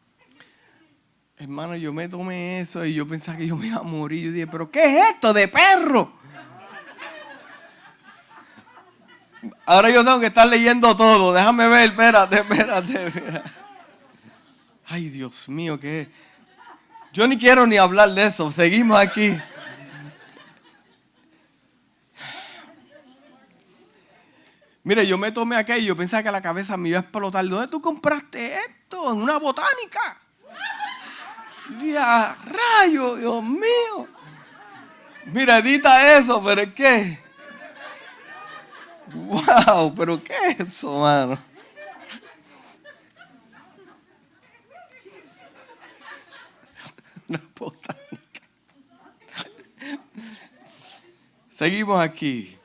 Hermano, 1.37 1.75
yo 1.75 1.93
me 1.93 2.09
tomé 2.09 2.59
eso 2.59 2.85
y 2.85 2.93
yo 2.93 3.07
pensaba 3.07 3.37
que 3.37 3.47
yo 3.47 3.55
me 3.55 3.67
iba 3.67 3.77
a 3.77 3.83
morir. 3.83 4.25
Yo 4.25 4.31
dije, 4.31 4.47
pero 4.47 4.69
¿qué 4.69 4.83
es 4.83 5.13
esto 5.13 5.33
de 5.33 5.47
perro? 5.47 6.26
Ahora 9.65 9.89
yo 9.89 10.03
tengo 10.03 10.19
que 10.19 10.27
estar 10.27 10.47
leyendo 10.47 10.95
todo. 10.95 11.33
Déjame 11.33 11.67
ver, 11.67 11.89
espérate, 11.89 12.37
espérate. 12.37 13.41
Ay, 14.85 15.09
Dios 15.09 15.49
mío, 15.49 15.79
¿qué? 15.79 16.09
Yo 17.13 17.27
ni 17.27 17.37
quiero 17.37 17.67
ni 17.67 17.77
hablar 17.77 18.09
de 18.11 18.27
eso. 18.27 18.51
Seguimos 18.51 18.99
aquí. 18.99 19.37
Mire, 24.83 25.05
yo 25.05 25.17
me 25.17 25.33
tomé 25.33 25.57
aquello, 25.57 25.87
yo 25.87 25.97
pensaba 25.97 26.23
que 26.23 26.31
la 26.31 26.41
cabeza 26.41 26.77
me 26.77 26.89
iba 26.89 26.99
a 26.99 27.01
explotar. 27.01 27.45
¿Dónde 27.45 27.67
tú 27.67 27.81
compraste 27.81 28.55
esto? 28.55 29.11
En 29.11 29.21
una 29.21 29.37
botánica. 29.37 30.17
Ya, 31.83 32.37
rayo, 32.45 33.17
Dios 33.17 33.43
mío. 33.43 34.07
Mira, 35.25 35.57
edita 35.57 36.17
eso, 36.17 36.41
pero 36.41 36.61
es 36.61 36.73
que 36.73 37.19
Wow, 39.13 39.93
pero 39.95 40.23
¿qué 40.23 40.33
es 40.49 40.59
eso, 40.59 40.99
mano? 40.99 41.39
Una 47.27 47.41
botánica. 47.57 48.41
Seguimos 51.49 51.99
aquí. 51.99 52.57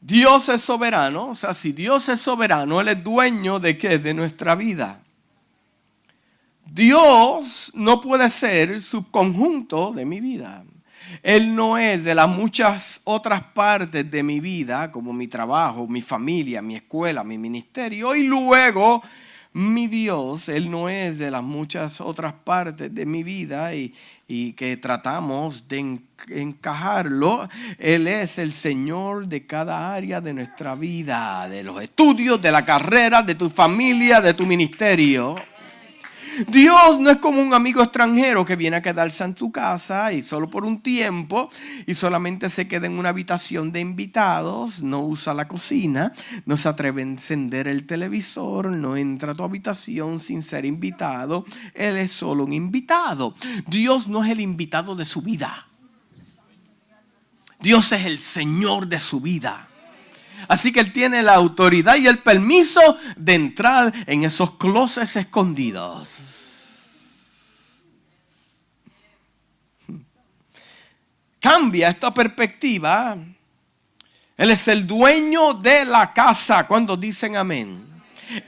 Dios 0.00 0.48
es 0.50 0.62
soberano, 0.62 1.28
o 1.28 1.34
sea, 1.34 1.54
si 1.54 1.72
Dios 1.72 2.08
es 2.10 2.20
soberano, 2.20 2.80
Él 2.80 2.88
es 2.88 3.02
dueño 3.02 3.58
de 3.58 3.78
qué? 3.78 3.98
De 3.98 4.12
nuestra 4.12 4.54
vida. 4.54 5.00
Dios 6.66 7.72
no 7.74 8.00
puede 8.00 8.28
ser 8.28 8.82
subconjunto 8.82 9.92
de 9.92 10.04
mi 10.04 10.20
vida. 10.20 10.64
Él 11.22 11.54
no 11.54 11.78
es 11.78 12.04
de 12.04 12.14
las 12.14 12.28
muchas 12.28 13.00
otras 13.04 13.42
partes 13.42 14.10
de 14.10 14.22
mi 14.22 14.40
vida, 14.40 14.90
como 14.90 15.12
mi 15.12 15.28
trabajo, 15.28 15.86
mi 15.86 16.00
familia, 16.00 16.62
mi 16.62 16.76
escuela, 16.76 17.24
mi 17.24 17.38
ministerio, 17.38 18.14
y 18.14 18.24
luego 18.24 19.02
mi 19.54 19.86
Dios, 19.86 20.48
Él 20.48 20.68
no 20.68 20.88
es 20.88 21.18
de 21.18 21.30
las 21.30 21.44
muchas 21.44 22.00
otras 22.00 22.32
partes 22.32 22.92
de 22.92 23.06
mi 23.06 23.22
vida 23.22 23.72
y, 23.74 23.94
que 24.26 24.76
tratamos 24.78 25.68
de 25.68 26.00
encajarlo. 26.28 27.48
Él 27.78 28.08
es 28.08 28.38
el 28.40 28.52
Señor 28.52 29.28
de 29.28 29.46
cada 29.46 29.94
área 29.94 30.20
de 30.20 30.34
nuestra 30.34 30.74
vida, 30.74 31.48
de 31.48 31.62
los 31.62 31.80
estudios, 31.80 32.42
de 32.42 32.50
la 32.50 32.64
carrera, 32.64 33.22
de 33.22 33.36
tu 33.36 33.48
familia, 33.48 34.20
de 34.20 34.34
tu 34.34 34.44
ministerio. 34.44 35.36
Dios 36.48 37.00
no 37.00 37.10
es 37.10 37.18
como 37.18 37.40
un 37.40 37.54
amigo 37.54 37.82
extranjero 37.82 38.44
que 38.44 38.56
viene 38.56 38.76
a 38.76 38.82
quedarse 38.82 39.24
en 39.24 39.34
tu 39.34 39.52
casa 39.52 40.12
y 40.12 40.22
solo 40.22 40.50
por 40.50 40.64
un 40.64 40.80
tiempo 40.80 41.50
y 41.86 41.94
solamente 41.94 42.50
se 42.50 42.68
queda 42.68 42.86
en 42.86 42.98
una 42.98 43.10
habitación 43.10 43.72
de 43.72 43.80
invitados, 43.80 44.82
no 44.82 45.00
usa 45.00 45.34
la 45.34 45.48
cocina, 45.48 46.12
no 46.46 46.56
se 46.56 46.68
atreve 46.68 47.02
a 47.02 47.04
encender 47.04 47.68
el 47.68 47.86
televisor, 47.86 48.70
no 48.70 48.96
entra 48.96 49.32
a 49.32 49.34
tu 49.34 49.42
habitación 49.44 50.20
sin 50.20 50.42
ser 50.42 50.64
invitado. 50.64 51.44
Él 51.74 51.96
es 51.96 52.12
solo 52.12 52.44
un 52.44 52.52
invitado. 52.52 53.34
Dios 53.66 54.08
no 54.08 54.24
es 54.24 54.30
el 54.30 54.40
invitado 54.40 54.96
de 54.96 55.04
su 55.04 55.22
vida. 55.22 55.68
Dios 57.60 57.92
es 57.92 58.04
el 58.04 58.18
Señor 58.18 58.88
de 58.88 59.00
su 59.00 59.20
vida. 59.20 59.68
Así 60.48 60.72
que 60.72 60.80
Él 60.80 60.92
tiene 60.92 61.22
la 61.22 61.34
autoridad 61.34 61.96
y 61.96 62.06
el 62.06 62.18
permiso 62.18 62.80
de 63.16 63.34
entrar 63.34 63.92
en 64.06 64.24
esos 64.24 64.56
closets 64.56 65.16
escondidos. 65.16 66.34
Cambia 71.40 71.90
esta 71.90 72.12
perspectiva. 72.12 73.16
Él 74.36 74.50
es 74.50 74.66
el 74.68 74.86
dueño 74.86 75.54
de 75.54 75.84
la 75.84 76.12
casa 76.12 76.66
cuando 76.66 76.96
dicen 76.96 77.36
amén. 77.36 77.84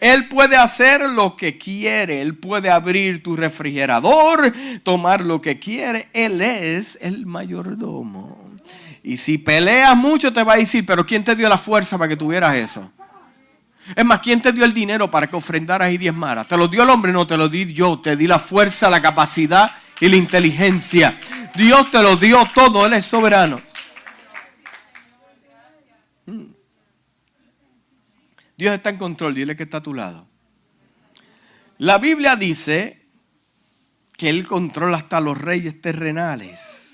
Él 0.01 0.27
puede 0.29 0.57
hacer 0.57 1.03
lo 1.11 1.37
que 1.37 1.59
quiere. 1.59 2.23
Él 2.23 2.37
puede 2.37 2.71
abrir 2.71 3.23
tu 3.23 3.37
refrigerador, 3.37 4.53
tomar 4.83 5.21
lo 5.21 5.41
que 5.41 5.59
quiere. 5.59 6.09
Él 6.13 6.41
es 6.41 6.99
el 7.03 7.27
mayordomo. 7.27 8.46
Y 9.07 9.19
si 9.19 9.39
peleas 9.39 9.97
mucho 9.97 10.33
te 10.33 10.43
va 10.43 10.55
a 10.55 10.57
decir, 10.57 10.85
pero 10.85 11.07
¿quién 11.07 11.23
te 11.23 11.37
dio 11.37 11.49
la 11.49 11.57
fuerza 11.57 11.97
para 11.97 12.09
que 12.09 12.17
tuvieras 12.17 12.57
eso? 12.57 12.91
Es 13.95 14.05
más, 14.05 14.19
¿quién 14.19 14.43
te 14.43 14.51
dio 14.51 14.65
el 14.65 14.75
dinero 14.75 15.09
para 15.09 15.29
que 15.29 15.37
ofrendaras 15.37 15.93
y 15.93 15.97
diezmaras? 15.97 16.49
¿Te 16.49 16.57
lo 16.57 16.67
dio 16.67 16.83
el 16.83 16.91
hombre? 16.91 17.13
No, 17.13 17.25
te 17.25 17.37
lo 17.37 17.49
di 17.49 17.73
yo. 17.73 18.01
Te 18.01 18.17
di 18.17 18.27
la 18.27 18.41
fuerza, 18.41 18.91
la 18.91 19.01
capacidad 19.01 19.71
y 20.01 20.09
la 20.09 20.17
inteligencia. 20.17 21.17
Dios 21.55 21.89
te 21.93 22.03
lo 22.03 22.17
dio 22.17 22.45
todo. 22.53 22.85
Él 22.85 22.95
es 22.95 23.07
soberano. 23.07 23.61
Hmm. 26.27 26.47
Dios 28.57 28.75
está 28.75 28.91
en 28.91 28.97
control. 28.97 29.37
Dile 29.37 29.55
que 29.55 29.63
está 29.63 29.77
a 29.77 29.83
tu 29.85 29.95
lado. 29.95 30.27
La 31.79 31.99
Biblia 31.99 32.35
dice 32.35 33.07
que 34.17 34.31
Él 34.31 34.49
controla 34.49 34.97
hasta 34.97 35.21
los 35.21 35.39
reyes 35.41 35.81
terrenales 35.81 36.86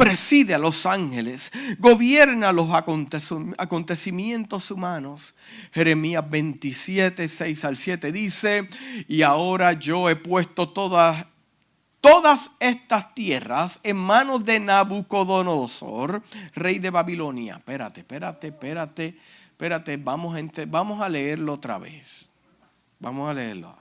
preside 0.00 0.54
a 0.54 0.58
los 0.58 0.86
ángeles, 0.86 1.52
gobierna 1.78 2.52
los 2.52 2.70
acontecimientos 2.72 4.70
humanos. 4.70 5.34
Jeremías 5.72 6.28
27, 6.28 7.28
6 7.28 7.64
al 7.66 7.76
7 7.76 8.10
dice, 8.10 8.66
y 9.08 9.20
ahora 9.20 9.74
yo 9.74 10.08
he 10.08 10.16
puesto 10.16 10.70
todas, 10.70 11.26
estas 12.60 13.14
tierras 13.14 13.80
en 13.82 13.98
manos 13.98 14.42
de 14.46 14.58
Nabucodonosor, 14.58 16.22
rey 16.54 16.78
de 16.78 16.88
Babilonia. 16.88 17.56
Espérate, 17.56 18.00
espérate, 18.00 18.48
espérate, 18.48 19.18
espérate, 19.50 19.98
vamos 19.98 21.00
a 21.02 21.08
leerlo 21.10 21.52
otra 21.52 21.76
vez. 21.78 22.30
Vamos 23.00 23.28
a 23.28 23.34
leerlo. 23.34 23.76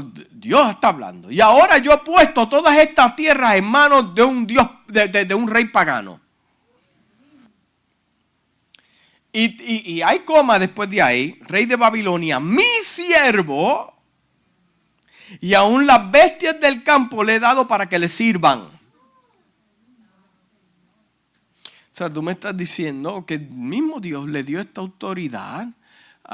Dios 0.00 0.70
está 0.70 0.88
hablando. 0.88 1.30
Y 1.30 1.40
ahora 1.40 1.78
yo 1.78 1.92
he 1.92 1.98
puesto 1.98 2.48
todas 2.48 2.78
estas 2.78 3.16
tierras 3.16 3.56
en 3.56 3.64
manos 3.64 4.14
de 4.14 4.22
un 4.22 4.46
Dios, 4.46 4.66
de, 4.86 5.34
un 5.34 5.48
rey 5.48 5.66
pagano. 5.66 6.20
Y, 9.32 9.94
y, 9.94 10.02
hay 10.02 10.20
coma 10.20 10.58
después 10.58 10.90
de 10.90 11.00
ahí, 11.00 11.38
rey 11.46 11.64
de 11.64 11.76
Babilonia, 11.76 12.38
mi 12.38 12.62
siervo, 12.84 13.92
y 15.40 15.54
aún 15.54 15.86
las 15.86 16.10
bestias 16.10 16.60
del 16.60 16.82
campo 16.82 17.24
le 17.24 17.36
he 17.36 17.40
dado 17.40 17.66
para 17.66 17.88
que 17.88 17.98
le 17.98 18.08
sirvan. 18.08 18.60
O 21.92 21.94
sea, 21.94 22.12
tú 22.12 22.22
me 22.22 22.32
estás 22.32 22.56
diciendo 22.56 23.24
que 23.26 23.34
el 23.34 23.48
mismo 23.50 24.00
Dios 24.00 24.28
le 24.28 24.42
dio 24.42 24.60
esta 24.60 24.82
autoridad 24.82 25.66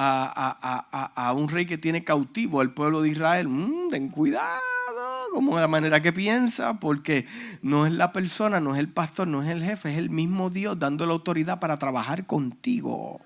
a, 0.01 1.33
un 1.37 1.49
rey 1.49 1.67
que 1.67 1.79
tiene 1.79 2.05
cautivo 2.05 2.61
al 2.61 2.73
pueblo 2.73 3.03
de 3.03 3.11
Israel, 3.11 3.49
mm, 3.49 3.89
ten 3.91 4.09
cuidado 4.09 4.61
como 5.33 5.59
la 5.59 5.69
manera 5.69 6.01
que 6.01 6.13
piensa, 6.13 6.81
porque 6.81 7.27
no 7.63 7.87
es 7.87 7.93
la 7.93 8.13
persona, 8.13 8.61
no 8.61 8.75
es 8.75 8.79
el 8.79 8.89
pastor, 8.89 9.29
no 9.29 9.43
es 9.43 9.49
el 9.49 9.63
jefe, 9.63 9.91
es 9.91 9.99
el 9.99 10.11
mismo 10.11 10.51
Dios 10.51 10.79
dando 10.79 11.05
la 11.05 11.13
autoridad 11.13 11.61
para 11.61 11.79
trabajar 11.79 12.27
contigo. 12.27 13.21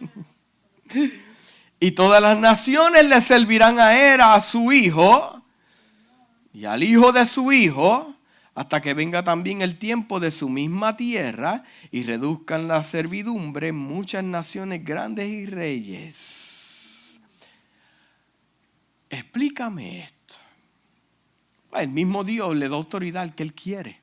y 1.80 1.90
todas 1.92 2.20
las 2.20 2.38
naciones 2.38 3.06
le 3.06 3.20
servirán 3.20 3.78
a 3.78 4.14
él, 4.14 4.20
a 4.20 4.40
su 4.40 4.72
hijo, 4.72 5.42
y 6.52 6.64
al 6.64 6.82
hijo 6.82 7.12
de 7.12 7.24
su 7.24 7.52
hijo, 7.52 8.14
hasta 8.54 8.82
que 8.82 8.94
venga 8.94 9.24
también 9.24 9.62
el 9.62 9.78
tiempo 9.78 10.20
de 10.20 10.30
su 10.30 10.48
misma 10.48 10.96
tierra 10.96 11.64
y 11.90 12.02
reduzcan 12.02 12.68
la 12.68 12.84
servidumbre 12.84 13.72
muchas 13.72 14.24
naciones 14.24 14.84
grandes 14.84 15.28
y 15.28 15.46
reyes. 15.46 17.20
Explícame 19.08 20.00
esto. 20.04 20.34
El 21.74 21.88
mismo 21.88 22.24
Dios 22.24 22.54
le 22.54 22.68
da 22.68 22.76
autoridad 22.76 23.22
al 23.22 23.34
que 23.34 23.42
Él 23.42 23.54
quiere. 23.54 24.00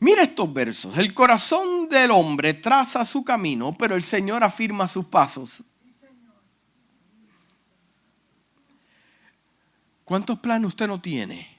Mira 0.00 0.22
estos 0.22 0.52
versos. 0.52 0.98
El 0.98 1.14
corazón 1.14 1.88
del 1.88 2.10
hombre 2.10 2.52
traza 2.52 3.06
su 3.06 3.24
camino, 3.24 3.74
pero 3.78 3.94
el 3.94 4.02
Señor 4.02 4.44
afirma 4.44 4.86
sus 4.86 5.06
pasos. 5.06 5.62
¿Cuántos 10.04 10.38
planes 10.40 10.68
usted 10.68 10.86
no 10.86 11.00
tiene? 11.00 11.53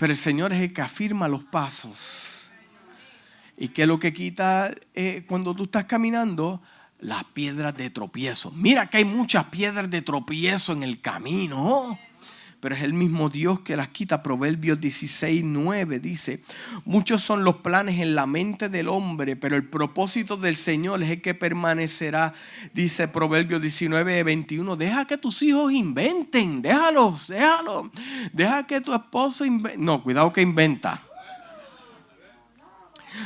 Pero 0.00 0.12
el 0.14 0.18
Señor 0.18 0.50
es 0.54 0.62
el 0.62 0.72
que 0.72 0.80
afirma 0.80 1.28
los 1.28 1.44
pasos. 1.44 2.48
Y 3.58 3.68
que 3.68 3.86
lo 3.86 3.98
que 3.98 4.14
quita 4.14 4.70
eh, 4.94 5.24
cuando 5.28 5.54
tú 5.54 5.64
estás 5.64 5.84
caminando, 5.84 6.62
las 7.00 7.22
piedras 7.24 7.76
de 7.76 7.90
tropiezo. 7.90 8.50
Mira 8.52 8.86
que 8.86 8.96
hay 8.96 9.04
muchas 9.04 9.44
piedras 9.46 9.90
de 9.90 10.00
tropiezo 10.00 10.72
en 10.72 10.84
el 10.84 11.02
camino 11.02 11.98
pero 12.60 12.74
es 12.74 12.82
el 12.82 12.92
mismo 12.92 13.28
Dios 13.28 13.60
que 13.60 13.76
las 13.76 13.88
quita. 13.88 14.22
Proverbios 14.22 14.80
16, 14.80 15.42
9 15.44 15.98
dice, 15.98 16.40
muchos 16.84 17.22
son 17.22 17.42
los 17.42 17.56
planes 17.56 18.00
en 18.00 18.14
la 18.14 18.26
mente 18.26 18.68
del 18.68 18.88
hombre, 18.88 19.36
pero 19.36 19.56
el 19.56 19.64
propósito 19.64 20.36
del 20.36 20.56
Señor 20.56 21.02
es 21.02 21.10
el 21.10 21.22
que 21.22 21.34
permanecerá. 21.34 22.34
Dice 22.74 23.08
Proverbios 23.08 23.62
19, 23.62 24.22
21, 24.22 24.76
deja 24.76 25.04
que 25.06 25.16
tus 25.16 25.42
hijos 25.42 25.72
inventen, 25.72 26.62
déjalos, 26.62 27.28
déjalos. 27.28 27.90
Deja 28.32 28.66
que 28.66 28.80
tu 28.80 28.94
esposo 28.94 29.44
invente. 29.44 29.78
No, 29.78 30.02
cuidado 30.02 30.32
que 30.32 30.42
inventa. 30.42 31.00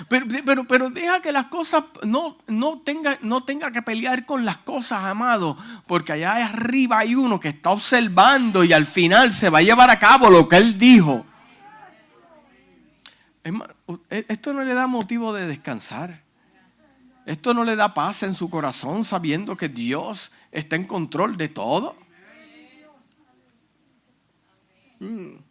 Pero, 0.08 0.64
pero, 0.66 0.90
deja 0.90 1.20
que 1.20 1.32
las 1.32 1.46
cosas 1.46 1.84
no, 2.02 2.38
no, 2.46 2.80
tenga, 2.80 3.16
no 3.22 3.44
tenga 3.44 3.70
que 3.70 3.82
pelear 3.82 4.24
con 4.24 4.44
las 4.44 4.58
cosas, 4.58 5.04
amado, 5.04 5.56
porque 5.86 6.12
allá 6.12 6.36
arriba 6.46 6.98
hay 6.98 7.14
uno 7.14 7.38
que 7.38 7.50
está 7.50 7.70
observando 7.70 8.64
y 8.64 8.72
al 8.72 8.86
final 8.86 9.32
se 9.32 9.50
va 9.50 9.58
a 9.58 9.62
llevar 9.62 9.90
a 9.90 9.98
cabo 9.98 10.30
lo 10.30 10.48
que 10.48 10.56
él 10.56 10.78
dijo. 10.78 11.24
E, 14.10 14.24
esto 14.28 14.52
no 14.54 14.64
le 14.64 14.74
da 14.74 14.86
motivo 14.86 15.32
de 15.32 15.46
descansar. 15.46 16.22
Esto 17.26 17.54
no 17.54 17.64
le 17.64 17.76
da 17.76 17.94
paz 17.94 18.22
en 18.22 18.34
su 18.34 18.50
corazón 18.50 19.04
sabiendo 19.04 19.56
que 19.56 19.68
Dios 19.68 20.32
está 20.52 20.76
en 20.76 20.84
control 20.84 21.36
de 21.36 21.48
todo. 21.48 21.96
Mm. 25.00 25.43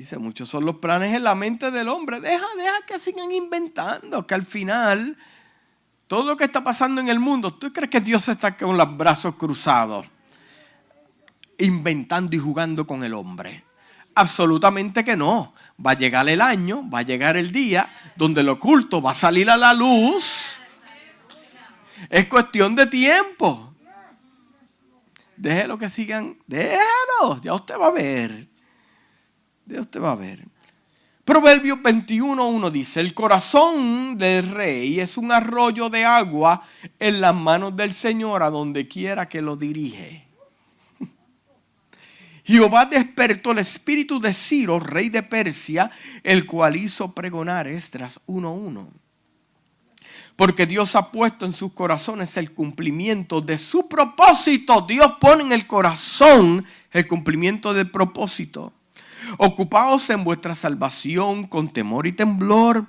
Dice, 0.00 0.16
muchos 0.16 0.48
son 0.48 0.64
los 0.64 0.76
planes 0.76 1.14
en 1.14 1.22
la 1.22 1.34
mente 1.34 1.70
del 1.70 1.86
hombre. 1.86 2.22
Deja, 2.22 2.46
deja 2.56 2.86
que 2.86 2.98
sigan 2.98 3.30
inventando, 3.32 4.26
que 4.26 4.32
al 4.32 4.46
final 4.46 5.14
todo 6.06 6.24
lo 6.24 6.38
que 6.38 6.44
está 6.44 6.64
pasando 6.64 7.02
en 7.02 7.10
el 7.10 7.20
mundo, 7.20 7.52
¿tú 7.52 7.70
crees 7.70 7.90
que 7.90 8.00
Dios 8.00 8.26
está 8.28 8.56
con 8.56 8.78
los 8.78 8.96
brazos 8.96 9.34
cruzados, 9.34 10.06
inventando 11.58 12.34
y 12.34 12.38
jugando 12.38 12.86
con 12.86 13.04
el 13.04 13.12
hombre? 13.12 13.62
Absolutamente 14.14 15.04
que 15.04 15.18
no. 15.18 15.52
Va 15.86 15.90
a 15.90 15.98
llegar 15.98 16.26
el 16.30 16.40
año, 16.40 16.88
va 16.88 17.00
a 17.00 17.02
llegar 17.02 17.36
el 17.36 17.52
día 17.52 17.86
donde 18.16 18.42
lo 18.42 18.52
oculto 18.52 19.02
va 19.02 19.10
a 19.10 19.14
salir 19.14 19.50
a 19.50 19.58
la 19.58 19.74
luz. 19.74 20.60
Es 22.08 22.26
cuestión 22.26 22.74
de 22.74 22.86
tiempo. 22.86 23.74
Déjelo 25.36 25.76
que 25.76 25.90
sigan, 25.90 26.38
déjalo, 26.46 27.42
ya 27.42 27.52
usted 27.52 27.78
va 27.78 27.88
a 27.88 27.92
ver. 27.92 28.49
Ya 29.70 29.80
usted 29.80 30.02
va 30.02 30.12
a 30.12 30.16
ver. 30.16 30.44
Proverbios 31.24 31.78
21.1 31.78 32.70
dice, 32.72 32.98
el 32.98 33.14
corazón 33.14 34.18
del 34.18 34.50
rey 34.50 34.98
es 34.98 35.16
un 35.16 35.30
arroyo 35.30 35.88
de 35.88 36.04
agua 36.04 36.64
en 36.98 37.20
las 37.20 37.34
manos 37.36 37.76
del 37.76 37.92
Señor 37.92 38.42
a 38.42 38.50
donde 38.50 38.88
quiera 38.88 39.28
que 39.28 39.40
lo 39.40 39.54
dirige. 39.56 40.26
Jehová 42.44 42.86
despertó 42.86 43.52
el 43.52 43.58
espíritu 43.58 44.18
de 44.18 44.34
Ciro, 44.34 44.80
rey 44.80 45.08
de 45.08 45.22
Persia, 45.22 45.88
el 46.24 46.46
cual 46.46 46.74
hizo 46.74 47.14
pregonar 47.14 47.68
Estras 47.68 48.18
1.1. 48.26 48.88
Porque 50.34 50.66
Dios 50.66 50.96
ha 50.96 51.12
puesto 51.12 51.46
en 51.46 51.52
sus 51.52 51.72
corazones 51.74 52.36
el 52.38 52.50
cumplimiento 52.52 53.40
de 53.40 53.56
su 53.56 53.88
propósito. 53.88 54.80
Dios 54.80 55.12
pone 55.20 55.44
en 55.44 55.52
el 55.52 55.68
corazón 55.68 56.66
el 56.90 57.06
cumplimiento 57.06 57.72
del 57.72 57.88
propósito. 57.88 58.72
Ocupaos 59.38 60.10
en 60.10 60.24
vuestra 60.24 60.54
salvación 60.54 61.46
con 61.46 61.68
temor 61.68 62.06
y 62.06 62.12
temblor, 62.12 62.86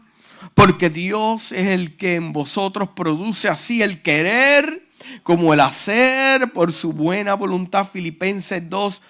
porque 0.54 0.90
Dios 0.90 1.52
es 1.52 1.68
el 1.68 1.96
que 1.96 2.16
en 2.16 2.32
vosotros 2.32 2.90
produce 2.96 3.50
así 3.50 3.82
el 3.82 4.02
querer 4.02 4.90
como 5.24 5.54
el 5.54 5.60
hacer 5.60 6.52
por 6.52 6.72
su 6.74 6.94
buena 6.94 7.34
voluntad. 7.34 7.88
Filipenses 7.88 8.70
2, 8.70 9.02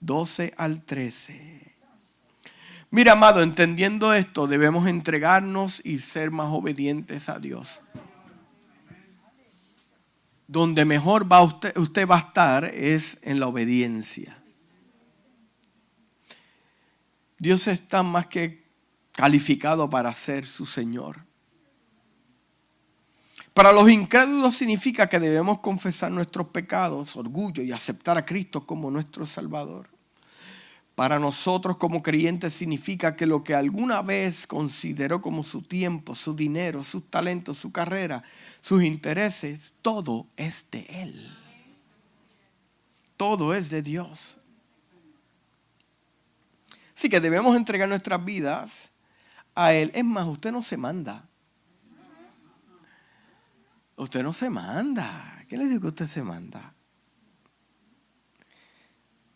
12 0.00 0.54
al 0.56 0.82
13. 0.82 1.62
Mira, 2.90 3.12
amado, 3.12 3.42
entendiendo 3.42 4.12
esto, 4.12 4.46
debemos 4.46 4.86
entregarnos 4.86 5.84
y 5.84 6.00
ser 6.00 6.30
más 6.30 6.48
obedientes 6.50 7.28
a 7.28 7.38
Dios. 7.38 7.80
Donde 10.46 10.84
mejor 10.84 11.30
va 11.30 11.42
usted, 11.42 11.74
usted 11.78 12.06
va 12.06 12.16
a 12.16 12.20
estar 12.20 12.64
es 12.66 13.26
en 13.26 13.40
la 13.40 13.46
obediencia. 13.46 14.41
Dios 17.42 17.66
está 17.66 18.04
más 18.04 18.26
que 18.26 18.62
calificado 19.10 19.90
para 19.90 20.14
ser 20.14 20.46
su 20.46 20.64
Señor. 20.64 21.24
Para 23.52 23.72
los 23.72 23.90
incrédulos 23.90 24.54
significa 24.54 25.08
que 25.08 25.18
debemos 25.18 25.58
confesar 25.58 26.12
nuestros 26.12 26.46
pecados, 26.46 27.16
orgullo 27.16 27.64
y 27.64 27.72
aceptar 27.72 28.16
a 28.16 28.24
Cristo 28.24 28.64
como 28.64 28.92
nuestro 28.92 29.26
Salvador. 29.26 29.88
Para 30.94 31.18
nosotros 31.18 31.78
como 31.78 32.00
creyentes 32.00 32.54
significa 32.54 33.16
que 33.16 33.26
lo 33.26 33.42
que 33.42 33.56
alguna 33.56 34.02
vez 34.02 34.46
consideró 34.46 35.20
como 35.20 35.42
su 35.42 35.62
tiempo, 35.62 36.14
su 36.14 36.36
dinero, 36.36 36.84
sus 36.84 37.10
talentos, 37.10 37.58
su 37.58 37.72
carrera, 37.72 38.22
sus 38.60 38.84
intereses, 38.84 39.74
todo 39.82 40.28
es 40.36 40.70
de 40.70 40.86
Él. 40.88 41.36
Todo 43.16 43.52
es 43.52 43.68
de 43.68 43.82
Dios. 43.82 44.41
Así 47.02 47.10
que 47.10 47.18
debemos 47.18 47.56
entregar 47.56 47.88
nuestras 47.88 48.24
vidas 48.24 48.92
a 49.56 49.72
Él. 49.72 49.90
Es 49.92 50.04
más, 50.04 50.24
usted 50.24 50.52
no 50.52 50.62
se 50.62 50.76
manda. 50.76 51.28
Usted 53.96 54.22
no 54.22 54.32
se 54.32 54.48
manda. 54.48 55.44
¿Qué 55.48 55.56
le 55.56 55.66
digo 55.66 55.80
que 55.80 55.86
usted 55.88 56.06
se 56.06 56.22
manda? 56.22 56.72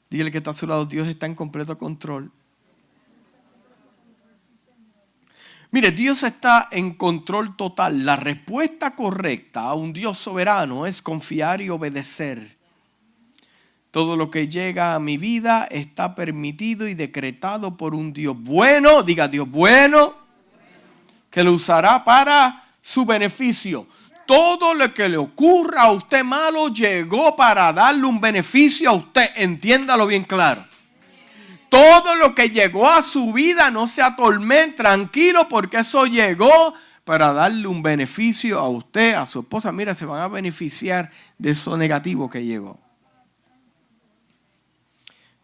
Dígale 0.09 0.31
que 0.31 0.39
está 0.39 0.51
a 0.51 0.55
su 0.55 0.69
lado, 0.69 0.87
Dios 0.87 1.09
está 1.09 1.27
en 1.27 1.35
completo 1.35 1.77
control. 1.77 2.31
Mire, 5.73 5.91
Dios 5.91 6.23
está 6.23 6.69
en 6.71 6.95
control 6.95 7.57
total. 7.57 8.07
La 8.07 8.15
respuesta 8.15 8.95
correcta 8.95 9.63
a 9.63 9.75
un 9.75 9.93
Dios 9.93 10.19
soberano 10.19 10.87
es 10.87 11.03
confiar 11.03 11.61
y 11.61 11.71
obedecer. 11.71 12.56
Todo 13.97 14.15
lo 14.15 14.31
que 14.31 14.47
llega 14.47 14.95
a 14.95 15.01
mi 15.01 15.17
vida 15.17 15.67
está 15.71 16.15
permitido 16.15 16.87
y 16.87 16.93
decretado 16.93 17.79
por 17.79 17.95
un 17.95 18.13
Dios 18.13 18.37
bueno, 18.39 19.03
diga 19.03 19.27
Dios 19.27 19.51
bueno, 19.51 20.13
que 21.31 21.43
lo 21.43 21.55
usará 21.55 22.05
para 22.05 22.63
su 22.83 23.07
beneficio 23.07 23.87
todo 24.27 24.75
lo 24.75 24.93
que 24.93 25.09
le 25.09 25.17
ocurra 25.17 25.85
a 25.85 25.93
usted 25.93 26.23
malo 26.23 26.69
llegó 26.69 27.37
para 27.37 27.73
darle 27.73 28.05
un 28.05 28.21
beneficio 28.21 28.91
a 28.91 28.93
usted. 28.93 29.31
Entiéndalo 29.37 30.07
bien 30.07 30.25
claro. 30.25 30.63
Todo 31.71 32.17
lo 32.17 32.35
que 32.35 32.51
llegó 32.51 32.87
a 32.87 33.01
su 33.01 33.33
vida 33.33 33.71
no 33.71 33.87
se 33.87 34.03
atormente, 34.03 34.77
tranquilo, 34.77 35.49
porque 35.49 35.79
eso 35.79 36.05
llegó 36.05 36.75
para 37.05 37.33
darle 37.33 37.67
un 37.67 37.83
beneficio 37.83 38.59
a 38.59 38.69
usted, 38.69 39.15
a 39.15 39.25
su 39.25 39.41
esposa. 39.41 39.73
Mira, 39.73 39.95
se 39.95 40.05
van 40.05 40.21
a 40.21 40.29
beneficiar 40.29 41.11
de 41.39 41.53
eso 41.53 41.79
negativo 41.79 42.29
que 42.29 42.45
llegó. 42.45 42.86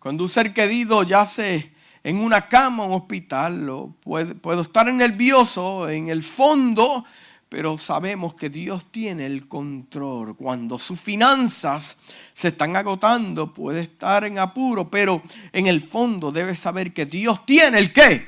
Cuando 0.02 0.24
un 0.24 0.28
ser 0.28 0.52
querido 0.52 1.04
yace 1.04 1.72
en 2.02 2.16
una 2.16 2.48
cama, 2.48 2.82
un 2.82 2.92
hospital, 2.92 3.94
puede, 4.00 4.34
puedo 4.34 4.62
estar 4.62 4.92
nervioso 4.92 5.88
en 5.88 6.08
el 6.08 6.24
fondo 6.24 7.04
pero 7.48 7.76
sabemos 7.76 8.32
que 8.32 8.48
Dios 8.48 8.90
tiene 8.90 9.26
el 9.26 9.46
control. 9.46 10.34
Cuando 10.38 10.78
sus 10.78 10.98
finanzas 10.98 12.00
se 12.32 12.48
están 12.48 12.76
agotando, 12.76 13.52
puede 13.52 13.82
estar 13.82 14.24
en 14.24 14.38
apuro, 14.38 14.88
pero 14.88 15.20
en 15.52 15.66
el 15.66 15.82
fondo 15.82 16.32
debe 16.32 16.56
saber 16.56 16.94
que 16.94 17.04
Dios 17.04 17.44
tiene 17.44 17.78
el 17.78 17.92
qué. 17.92 18.26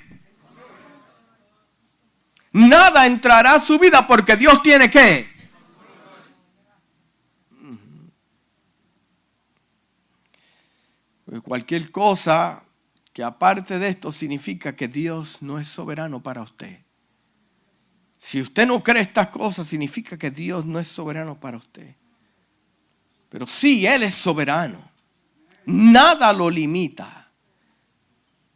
Nada 2.53 3.07
entrará 3.07 3.55
a 3.55 3.61
su 3.61 3.79
vida 3.79 4.07
porque 4.07 4.37
Dios 4.37 4.63
tiene 4.63 4.91
qué. 4.91 5.27
Cualquier 11.43 11.91
cosa 11.91 12.63
que 13.13 13.23
aparte 13.23 13.79
de 13.79 13.89
esto 13.89 14.13
significa 14.13 14.75
que 14.75 14.89
Dios 14.89 15.43
no 15.43 15.59
es 15.59 15.69
soberano 15.69 16.23
para 16.23 16.43
usted. 16.43 16.79
Si 18.19 18.41
usted 18.41 18.67
no 18.67 18.83
cree 18.83 19.03
estas 19.03 19.29
cosas, 19.29 19.67
significa 19.67 20.17
que 20.17 20.31
Dios 20.31 20.65
no 20.65 20.79
es 20.79 20.89
soberano 20.89 21.39
para 21.39 21.59
usted. 21.59 21.95
Pero 23.29 23.47
sí, 23.47 23.87
Él 23.87 24.03
es 24.03 24.15
soberano. 24.15 24.79
Nada 25.67 26.33
lo 26.33 26.49
limita. 26.49 27.31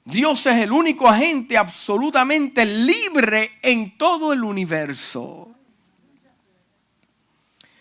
Dios 0.04 0.46
es 0.46 0.56
el 0.62 0.72
único 0.72 1.06
agente 1.06 1.58
absolutamente 1.58 2.64
libre 2.64 3.58
en 3.60 3.98
todo 3.98 4.32
el 4.32 4.42
universo. 4.42 5.54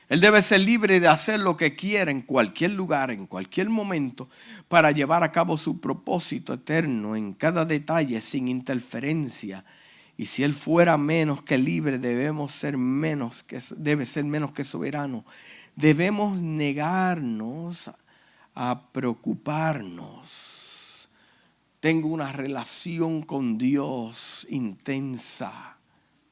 Él 0.10 0.22
debe 0.22 0.42
ser 0.42 0.62
libre 0.62 1.00
de 1.00 1.08
hacer 1.08 1.40
lo 1.40 1.58
que 1.58 1.76
quiera 1.76 2.12
en 2.12 2.22
cualquier 2.22 2.72
lugar, 2.72 3.12
en 3.12 3.28
cualquier 3.28 3.70
momento, 3.70 4.30
para 4.68 4.92
llevar 4.92 5.24
a 5.24 5.32
cabo 5.32 5.58
su 5.58 5.82
propósito 5.82 6.54
eterno 6.54 7.16
en 7.16 7.34
cada 7.34 7.66
detalle 7.66 8.22
sin 8.22 8.48
interferencia 8.48 9.66
y 10.18 10.26
si 10.26 10.44
Él 10.44 10.54
fuera 10.56 10.98
menos 10.98 11.44
que 11.44 11.60
libre, 11.60 12.00
debemos 12.00 12.52
ser 12.52 12.76
menos 12.76 13.44
que, 13.44 13.62
debe 13.78 14.08
ser 14.08 14.26
menos 14.26 14.52
que 14.52 14.66
soberano. 14.66 15.24
Debemos 15.76 16.42
negarnos 16.42 17.92
a 18.56 18.88
preocuparnos. 18.92 21.08
Tengo 21.80 22.08
una 22.08 22.32
relación 22.32 23.22
con 23.22 23.60
Dios 23.60 24.48
intensa 24.50 25.78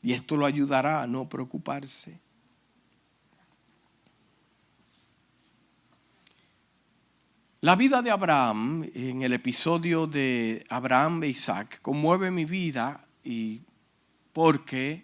y 0.02 0.14
esto 0.14 0.36
lo 0.36 0.48
ayudará 0.48 1.04
a 1.04 1.08
no 1.08 1.30
preocuparse. 1.30 2.25
La 7.66 7.76
vida 7.76 8.04
de 8.04 8.12
Abraham, 8.12 8.88
en 8.94 9.24
el 9.24 9.34
episodio 9.34 10.06
de 10.06 10.64
Abraham 10.70 11.24
e 11.24 11.30
Isaac, 11.30 11.80
conmueve 11.82 12.30
mi 12.30 12.46
vida 12.46 13.04
y 13.24 13.60
porque 14.34 15.04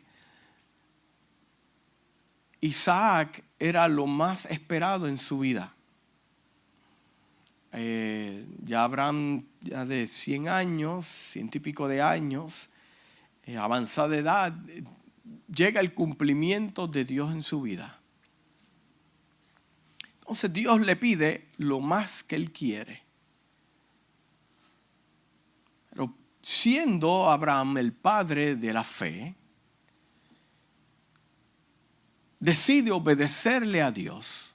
Isaac 2.59 3.43
era 3.57 3.87
lo 3.87 4.05
más 4.05 4.45
esperado 4.45 5.07
en 5.07 5.17
su 5.17 5.39
vida. 5.39 5.73
Eh, 7.71 8.45
ya 8.61 8.83
Abraham, 8.83 9.43
ya 9.61 9.83
de 9.83 10.05
100 10.05 10.47
años, 10.47 11.07
ciento 11.07 11.57
y 11.57 11.61
pico 11.61 11.87
de 11.87 12.03
años, 12.03 12.69
eh, 13.47 13.57
avanzada 13.57 14.15
edad, 14.15 14.53
llega 15.47 15.79
el 15.79 15.95
cumplimiento 15.95 16.85
de 16.85 17.05
Dios 17.05 17.31
en 17.31 17.41
su 17.41 17.63
vida. 17.63 18.00
Entonces 20.31 20.53
Dios 20.53 20.79
le 20.79 20.95
pide 20.95 21.49
lo 21.57 21.81
más 21.81 22.23
que 22.23 22.37
él 22.37 22.53
quiere. 22.53 23.03
Pero 25.89 26.15
siendo 26.41 27.29
Abraham 27.29 27.79
el 27.79 27.91
padre 27.91 28.55
de 28.55 28.71
la 28.71 28.85
fe, 28.85 29.35
decide 32.39 32.91
obedecerle 32.91 33.81
a 33.81 33.91
Dios. 33.91 34.51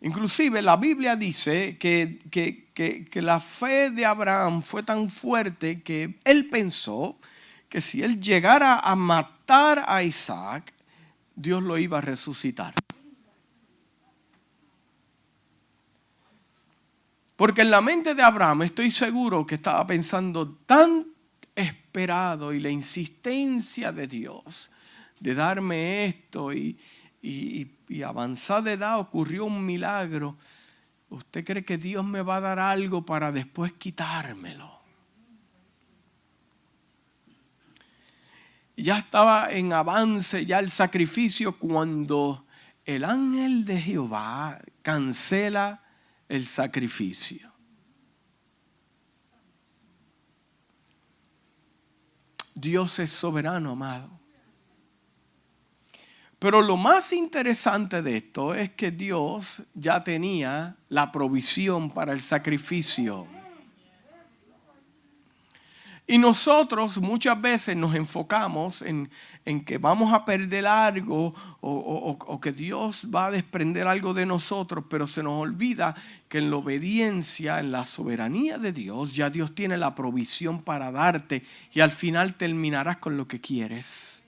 Inclusive 0.00 0.62
la 0.62 0.78
Biblia 0.78 1.16
dice 1.16 1.76
que, 1.76 2.20
que, 2.30 3.20
la 3.20 3.38
fe 3.38 3.90
de 3.90 4.06
Abraham 4.06 4.62
fue 4.62 4.82
tan 4.82 5.10
fuerte 5.10 5.82
que 5.82 6.18
él 6.24 6.48
pensó 6.48 7.18
que 7.68 7.82
si 7.82 8.02
él 8.02 8.18
llegara 8.18 8.78
a 8.78 8.96
matar 8.96 9.84
a 9.86 10.02
Isaac, 10.02 10.72
Dios 11.40 11.62
lo 11.62 11.78
iba 11.78 11.98
a 11.98 12.02
resucitar. 12.02 12.74
Porque 17.36 17.62
en 17.62 17.70
la 17.70 17.80
mente 17.80 18.14
de 18.14 18.22
Abraham 18.22 18.62
estoy 18.62 18.90
seguro 18.90 19.46
que 19.46 19.54
estaba 19.54 19.86
pensando 19.86 20.46
tan 20.66 21.06
esperado 21.54 22.52
y 22.52 22.60
la 22.60 22.68
insistencia 22.68 23.92
de 23.92 24.06
Dios 24.06 24.70
de 25.18 25.34
darme 25.34 26.06
esto 26.06 26.52
y, 26.52 26.78
y, 27.22 28.02
avanzada 28.02 28.62
de 28.62 28.72
edad 28.72 28.98
ocurrió 28.98 29.44
un 29.46 29.64
milagro. 29.64 30.36
¿Usted 31.08 31.44
cree 31.44 31.64
que 31.64 31.78
Dios 31.78 32.04
me 32.04 32.22
va 32.22 32.36
a 32.36 32.40
dar 32.40 32.58
algo 32.58 33.04
para 33.04 33.32
después 33.32 33.72
quitármelo? 33.72 34.79
Ya 38.82 38.96
estaba 38.96 39.52
en 39.52 39.74
avance 39.74 40.46
ya 40.46 40.58
el 40.58 40.70
sacrificio 40.70 41.52
cuando 41.52 42.46
el 42.86 43.04
ángel 43.04 43.66
de 43.66 43.78
Jehová 43.78 44.58
cancela 44.80 45.82
el 46.28 46.46
sacrificio. 46.46 47.52
Dios 52.54 52.98
es 53.00 53.10
soberano, 53.10 53.72
amado. 53.72 54.18
Pero 56.38 56.62
lo 56.62 56.78
más 56.78 57.12
interesante 57.12 58.00
de 58.00 58.16
esto 58.16 58.54
es 58.54 58.70
que 58.70 58.90
Dios 58.90 59.64
ya 59.74 60.02
tenía 60.02 60.74
la 60.88 61.12
provisión 61.12 61.90
para 61.90 62.14
el 62.14 62.22
sacrificio. 62.22 63.39
Y 66.10 66.18
nosotros 66.18 66.98
muchas 66.98 67.40
veces 67.40 67.76
nos 67.76 67.94
enfocamos 67.94 68.82
en, 68.82 69.08
que 69.64 69.78
vamos 69.78 70.12
a 70.12 70.24
perder 70.24 70.66
algo 70.66 71.32
o, 71.60 72.18
o, 72.26 72.40
que 72.40 72.50
Dios 72.50 73.02
va 73.14 73.26
a 73.26 73.30
desprender 73.30 73.86
algo 73.86 74.12
de 74.12 74.26
nosotros, 74.26 74.86
pero 74.90 75.06
se 75.06 75.22
nos 75.22 75.40
olvida 75.40 75.94
que 76.28 76.38
en 76.38 76.50
la 76.50 76.56
obediencia, 76.56 77.60
en 77.60 77.70
la 77.70 77.84
soberanía 77.84 78.58
de 78.58 78.72
Dios, 78.72 79.12
ya 79.14 79.30
Dios 79.30 79.54
tiene 79.54 79.78
la 79.78 79.94
provisión 79.94 80.62
para 80.62 80.90
darte 80.90 81.44
y 81.72 81.78
al 81.78 81.92
final 81.92 82.34
terminarás 82.34 82.96
con 82.96 83.16
lo 83.16 83.28
que 83.28 83.40
quieres. 83.40 84.24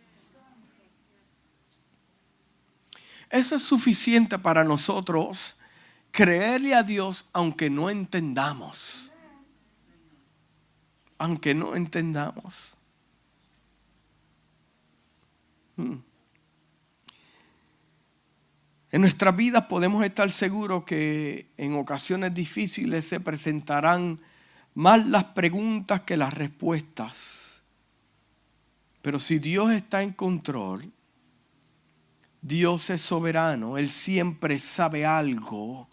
Eso 3.28 3.57
es 3.57 3.62
suficiente 3.64 4.39
para 4.39 4.62
nosotros 4.62 5.57
creerle 6.12 6.76
a 6.76 6.85
Dios 6.85 7.24
aunque 7.33 7.70
no 7.70 7.91
entendamos 7.91 9.12
aunque 11.23 11.55
no 11.55 11.77
entendamos. 11.77 12.75
Hmm. 15.77 15.99
En 18.91 19.01
nuestras 19.01 19.37
vidas 19.37 19.66
podemos 19.66 20.05
estar 20.05 20.33
seguros 20.33 20.83
que 20.83 21.47
en 21.57 21.77
ocasiones 21.77 22.35
difíciles 22.35 23.05
se 23.05 23.20
presentarán 23.20 24.18
más 24.75 25.07
las 25.07 25.23
preguntas 25.23 26.01
que 26.01 26.16
las 26.16 26.35
respuestas. 26.35 27.62
Pero 29.01 29.20
si 29.20 29.39
Dios 29.39 29.70
está 29.70 30.03
en 30.03 30.11
control, 30.12 30.91
Dios 32.41 32.91
es 32.91 33.01
soberano, 33.01 33.79
Él 33.79 33.91
siempre 33.91 34.59
sabe 34.59 35.07
algo 35.07 35.89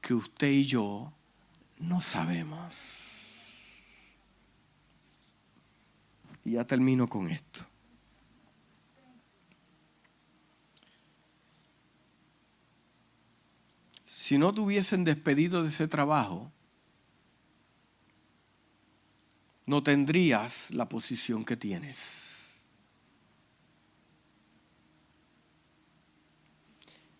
que 0.00 0.14
usted 0.14 0.48
y 0.48 0.64
yo 0.64 1.12
no 1.80 2.00
sabemos. 2.00 2.99
Y 6.44 6.52
ya 6.52 6.66
termino 6.66 7.08
con 7.08 7.30
esto. 7.30 7.66
Si 14.30 14.38
no 14.38 14.54
te 14.54 14.60
hubiesen 14.60 15.04
despedido 15.04 15.62
de 15.62 15.68
ese 15.68 15.88
trabajo, 15.88 16.52
no 19.66 19.82
tendrías 19.82 20.72
la 20.72 20.88
posición 20.88 21.44
que 21.44 21.56
tienes. 21.56 22.30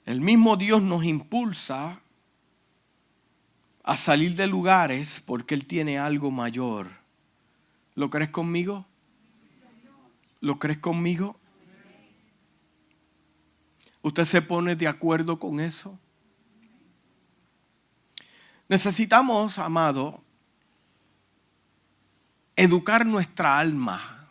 El 0.04 0.20
mismo 0.20 0.56
Dios 0.56 0.82
nos 0.82 1.04
impulsa 1.04 2.00
a 3.84 3.96
salir 3.96 4.34
de 4.34 4.48
lugares 4.48 5.22
porque 5.24 5.54
Él 5.54 5.66
tiene 5.66 5.98
algo 5.98 6.32
mayor. 6.32 6.88
¿Lo 7.94 8.10
crees 8.10 8.30
conmigo? 8.30 8.89
¿Lo 10.40 10.58
crees 10.58 10.78
conmigo? 10.78 11.38
¿Usted 14.02 14.24
se 14.24 14.42
pone 14.42 14.76
de 14.76 14.88
acuerdo 14.88 15.38
con 15.38 15.60
eso? 15.60 15.98
Necesitamos, 18.68 19.58
amado, 19.58 20.22
educar 22.56 23.04
nuestra 23.04 23.58
alma. 23.58 24.28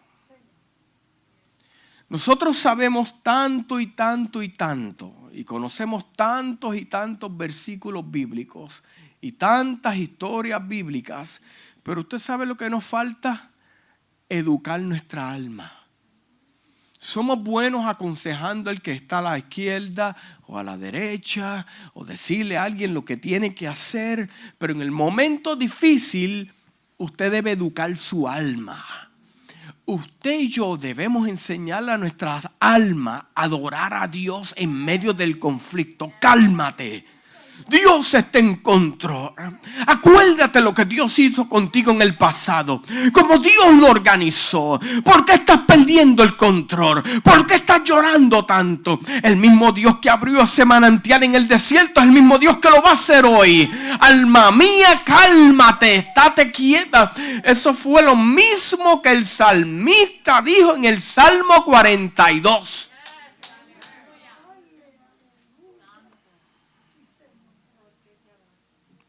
Nosotros 2.07 2.57
sabemos 2.57 3.21
tanto 3.21 3.79
y 3.79 3.87
tanto 3.87 4.41
y 4.41 4.49
tanto, 4.49 5.29
y 5.31 5.43
conocemos 5.43 6.11
tantos 6.13 6.75
y 6.75 6.85
tantos 6.85 7.35
versículos 7.37 8.09
bíblicos 8.09 8.81
y 9.21 9.33
tantas 9.33 9.97
historias 9.97 10.67
bíblicas, 10.67 11.41
pero 11.83 12.01
usted 12.01 12.17
sabe 12.17 12.47
lo 12.47 12.57
que 12.57 12.69
nos 12.69 12.83
falta, 12.83 13.51
educar 14.27 14.79
nuestra 14.81 15.31
alma. 15.31 15.78
Somos 17.01 17.41
buenos 17.41 17.85
aconsejando 17.85 18.69
al 18.69 18.81
que 18.81 18.91
está 18.91 19.19
a 19.19 19.21
la 19.21 19.37
izquierda 19.37 20.17
o 20.47 20.59
a 20.59 20.63
la 20.63 20.77
derecha 20.77 21.65
o 21.93 22.03
decirle 22.03 22.57
a 22.57 22.63
alguien 22.63 22.93
lo 22.93 23.05
que 23.05 23.15
tiene 23.15 23.55
que 23.55 23.69
hacer, 23.69 24.29
pero 24.57 24.73
en 24.73 24.81
el 24.81 24.91
momento 24.91 25.55
difícil 25.55 26.51
usted 26.97 27.31
debe 27.31 27.51
educar 27.51 27.97
su 27.97 28.27
alma. 28.27 28.85
Usted 29.85 30.41
y 30.41 30.49
yo 30.49 30.75
debemos 30.75 31.29
enseñarle 31.29 31.93
a 31.93 31.97
nuestras 31.97 32.49
almas 32.59 33.23
a 33.33 33.43
adorar 33.43 33.93
a 33.93 34.05
Dios 34.09 34.53
en 34.57 34.73
medio 34.73 35.13
del 35.13 35.39
conflicto. 35.39 36.11
Cálmate 36.19 37.05
Dios 37.67 38.13
está 38.13 38.39
en 38.39 38.57
control. 38.57 39.31
Acuérdate 39.87 40.61
lo 40.61 40.73
que 40.73 40.85
Dios 40.85 41.17
hizo 41.19 41.47
contigo 41.47 41.91
en 41.91 42.01
el 42.01 42.15
pasado. 42.15 42.83
Como 43.11 43.39
Dios 43.39 43.73
lo 43.75 43.87
organizó. 43.87 44.79
¿Por 45.03 45.25
qué 45.25 45.33
estás 45.33 45.61
perdiendo 45.61 46.23
el 46.23 46.35
control? 46.35 47.03
¿Por 47.21 47.45
qué 47.47 47.55
estás 47.55 47.83
llorando 47.83 48.45
tanto? 48.45 48.99
El 49.23 49.37
mismo 49.37 49.71
Dios 49.71 49.99
que 49.99 50.09
abrió 50.09 50.41
ese 50.41 50.65
manantial 50.65 51.23
en 51.23 51.35
el 51.35 51.47
desierto 51.47 51.99
es 51.99 52.07
el 52.07 52.13
mismo 52.13 52.37
Dios 52.37 52.57
que 52.57 52.69
lo 52.69 52.81
va 52.81 52.91
a 52.91 52.93
hacer 52.93 53.25
hoy. 53.25 53.69
Alma 53.99 54.51
mía, 54.51 55.01
cálmate, 55.03 55.97
estate 55.97 56.51
quieta. 56.51 57.13
Eso 57.43 57.73
fue 57.73 58.01
lo 58.01 58.15
mismo 58.15 59.01
que 59.01 59.11
el 59.11 59.25
salmista 59.25 60.41
dijo 60.41 60.75
en 60.75 60.85
el 60.85 61.01
Salmo 61.01 61.63
42. 61.65 62.88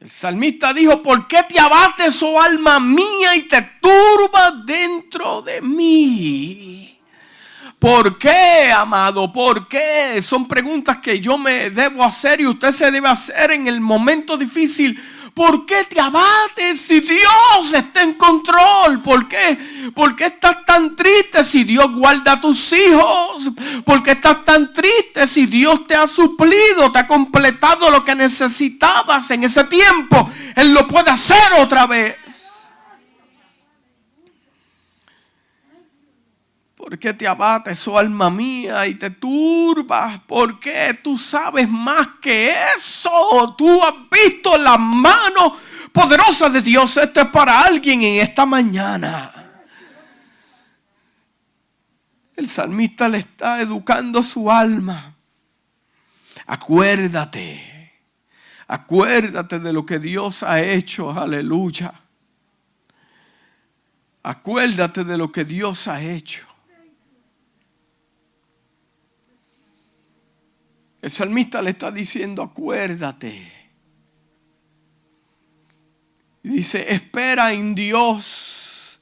El 0.01 0.09
salmista 0.09 0.73
dijo, 0.73 1.03
¿por 1.03 1.29
qué 1.29 1.43
te 1.47 1.61
abates, 1.61 2.23
oh 2.23 2.41
alma 2.41 2.81
mía, 2.81 3.37
y 3.37 3.43
te 3.43 3.61
turbas 3.83 4.65
dentro 4.65 5.43
de 5.43 5.61
mí? 5.61 6.99
¿Por 7.79 8.17
qué, 8.17 8.73
amado? 8.75 9.31
¿Por 9.31 9.69
qué? 9.69 10.23
Son 10.23 10.49
preguntas 10.49 10.99
que 11.03 11.21
yo 11.21 11.37
me 11.37 11.69
debo 11.69 12.03
hacer 12.03 12.41
y 12.41 12.47
usted 12.47 12.73
se 12.73 12.91
debe 12.91 13.09
hacer 13.09 13.51
en 13.51 13.67
el 13.67 13.83
momento 13.83 14.39
difícil 14.39 14.99
¿Por 15.35 15.67
qué 15.67 15.85
te 15.85 16.01
abates 16.01 16.81
si 16.81 17.01
Dios 17.01 17.75
está 17.75 18.03
en 18.03 18.15
control? 18.15 19.03
¿Por 19.03 19.29
qué? 19.29 19.59
¿Por 19.95 20.17
qué 20.17 20.27
estás 20.27 20.65
tan 20.65 20.97
triste 20.97 21.45
si 21.45 21.65
Dios 21.65 21.91
guarda 21.93 22.33
a 22.33 22.41
tus 22.41 22.73
hijos? 22.73 23.51
¿Por 23.85 24.03
qué 24.03 24.13
estás 24.13 24.45
tan 24.45 24.73
triste 24.73 25.27
si 25.27 25.47
Dios 25.47 25.87
te 25.87 25.95
ha 25.95 26.07
suplido, 26.07 26.91
te 26.93 26.99
ha 26.99 27.07
completado 27.07 27.91
lo 27.91 28.05
que 28.05 28.15
necesitabas 28.15 29.31
en 29.31 29.45
ese 29.45 29.65
tiempo? 29.65 30.31
Él 30.57 30.73
lo 30.75 30.87
puede 30.89 31.11
hacer 31.11 31.53
otra 31.59 31.87
vez. 31.87 32.50
¿Por 36.91 36.99
qué 36.99 37.15
te 37.15 37.29
abates, 37.29 37.87
oh 37.87 37.97
alma 37.97 38.31
mía, 38.31 38.85
y 38.89 38.97
te 38.97 39.11
turbas? 39.11 40.19
¿Por 40.27 40.59
qué 40.59 40.99
tú 41.01 41.17
sabes 41.17 41.69
más 41.69 42.05
que 42.21 42.53
eso? 42.77 43.55
Tú 43.57 43.81
has 43.85 43.95
visto 44.11 44.57
la 44.59 44.77
mano 44.77 45.57
poderosa 45.93 46.51
de 46.51 46.61
Dios. 46.61 46.97
Esto 46.97 47.21
es 47.21 47.29
para 47.29 47.61
alguien 47.63 48.03
en 48.03 48.17
esta 48.17 48.45
mañana. 48.45 49.33
El 52.35 52.49
salmista 52.49 53.07
le 53.07 53.19
está 53.19 53.61
educando 53.61 54.21
su 54.25 54.51
alma. 54.51 55.15
Acuérdate, 56.45 58.01
acuérdate 58.67 59.61
de 59.61 59.73
lo 59.73 59.87
que 59.87 60.01
Dios 60.01 60.43
ha 60.43 60.61
hecho, 60.61 61.13
aleluya. 61.13 61.95
Acuérdate 64.25 65.05
de 65.05 65.17
lo 65.17 65.31
que 65.31 65.45
Dios 65.45 65.87
ha 65.87 66.03
hecho. 66.03 66.50
El 71.03 71.11
salmista 71.11 71.63
le 71.63 71.71
está 71.71 71.91
diciendo, 71.91 72.43
acuérdate. 72.43 73.53
dice, 76.43 76.93
espera 76.93 77.53
en 77.53 77.75
Dios, 77.75 78.99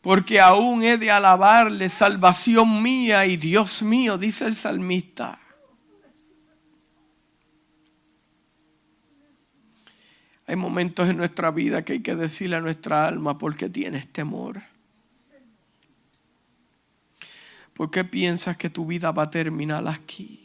porque 0.00 0.40
aún 0.40 0.82
he 0.82 0.96
de 0.96 1.10
alabarle, 1.10 1.88
salvación 1.88 2.82
mía 2.82 3.26
y 3.26 3.36
Dios 3.36 3.82
mío, 3.82 4.18
dice 4.18 4.46
el 4.46 4.54
salmista. 4.54 5.38
Hay 10.46 10.56
momentos 10.56 11.08
en 11.08 11.16
nuestra 11.16 11.50
vida 11.50 11.82
que 11.82 11.94
hay 11.94 12.00
que 12.00 12.16
decirle 12.16 12.56
a 12.56 12.60
nuestra 12.60 13.06
alma, 13.06 13.38
¿por 13.38 13.56
qué 13.56 13.68
tienes 13.68 14.08
temor? 14.08 14.62
¿Por 17.74 17.90
qué 17.90 18.04
piensas 18.04 18.56
que 18.56 18.68
tu 18.68 18.84
vida 18.84 19.12
va 19.12 19.24
a 19.24 19.30
terminar 19.30 19.86
aquí? 19.88 20.41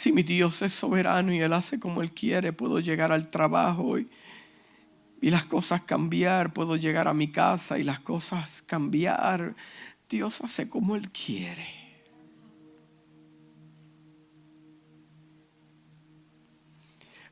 Si 0.00 0.12
mi 0.12 0.22
Dios 0.22 0.62
es 0.62 0.72
soberano 0.72 1.30
y 1.30 1.40
Él 1.40 1.52
hace 1.52 1.78
como 1.78 2.00
Él 2.00 2.10
quiere, 2.12 2.54
puedo 2.54 2.80
llegar 2.80 3.12
al 3.12 3.28
trabajo 3.28 3.98
y, 3.98 4.08
las 5.20 5.44
cosas 5.44 5.82
cambiar, 5.82 6.54
puedo 6.54 6.76
llegar 6.76 7.06
a 7.06 7.12
mi 7.12 7.30
casa 7.30 7.78
y 7.78 7.84
las 7.84 8.00
cosas 8.00 8.62
cambiar. 8.62 9.54
Dios 10.08 10.40
hace 10.40 10.70
como 10.70 10.96
Él 10.96 11.10
quiere. 11.10 11.66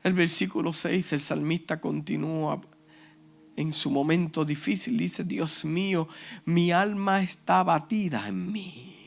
El 0.03 0.13
versículo 0.13 0.71
6, 0.71 1.13
el 1.13 1.19
salmista 1.21 1.81
continúa 1.81 2.61
en 3.55 3.73
su 3.73 3.89
momento 3.89 4.45
difícil, 4.45 4.95
dice, 4.95 5.23
Dios 5.23 5.65
mío, 5.65 6.07
mi 6.45 6.71
alma 6.71 7.23
está 7.23 7.63
batida 7.63 8.27
en 8.27 8.51
mí. 8.51 8.98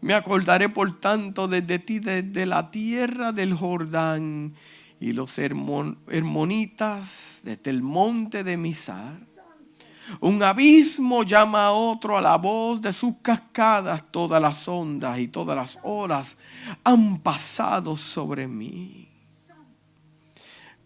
Me 0.00 0.14
acordaré 0.14 0.68
por 0.68 1.00
tanto 1.00 1.48
desde 1.48 1.80
ti, 1.80 1.98
desde 1.98 2.46
la 2.46 2.70
tierra 2.70 3.32
del 3.32 3.54
Jordán 3.54 4.54
y 5.00 5.12
los 5.12 5.38
hermonitas 5.38 7.40
desde 7.42 7.70
el 7.70 7.82
monte 7.82 8.44
de 8.44 8.56
Misar. 8.56 9.16
Un 10.20 10.42
abismo 10.42 11.22
llama 11.22 11.66
a 11.66 11.72
otro 11.72 12.16
a 12.16 12.20
la 12.20 12.36
voz 12.36 12.80
de 12.80 12.92
sus 12.92 13.16
cascadas. 13.20 14.04
Todas 14.10 14.40
las 14.40 14.66
ondas 14.68 15.18
y 15.18 15.28
todas 15.28 15.56
las 15.56 15.78
horas 15.82 16.38
han 16.84 17.18
pasado 17.18 17.96
sobre 17.96 18.48
mí. 18.48 19.08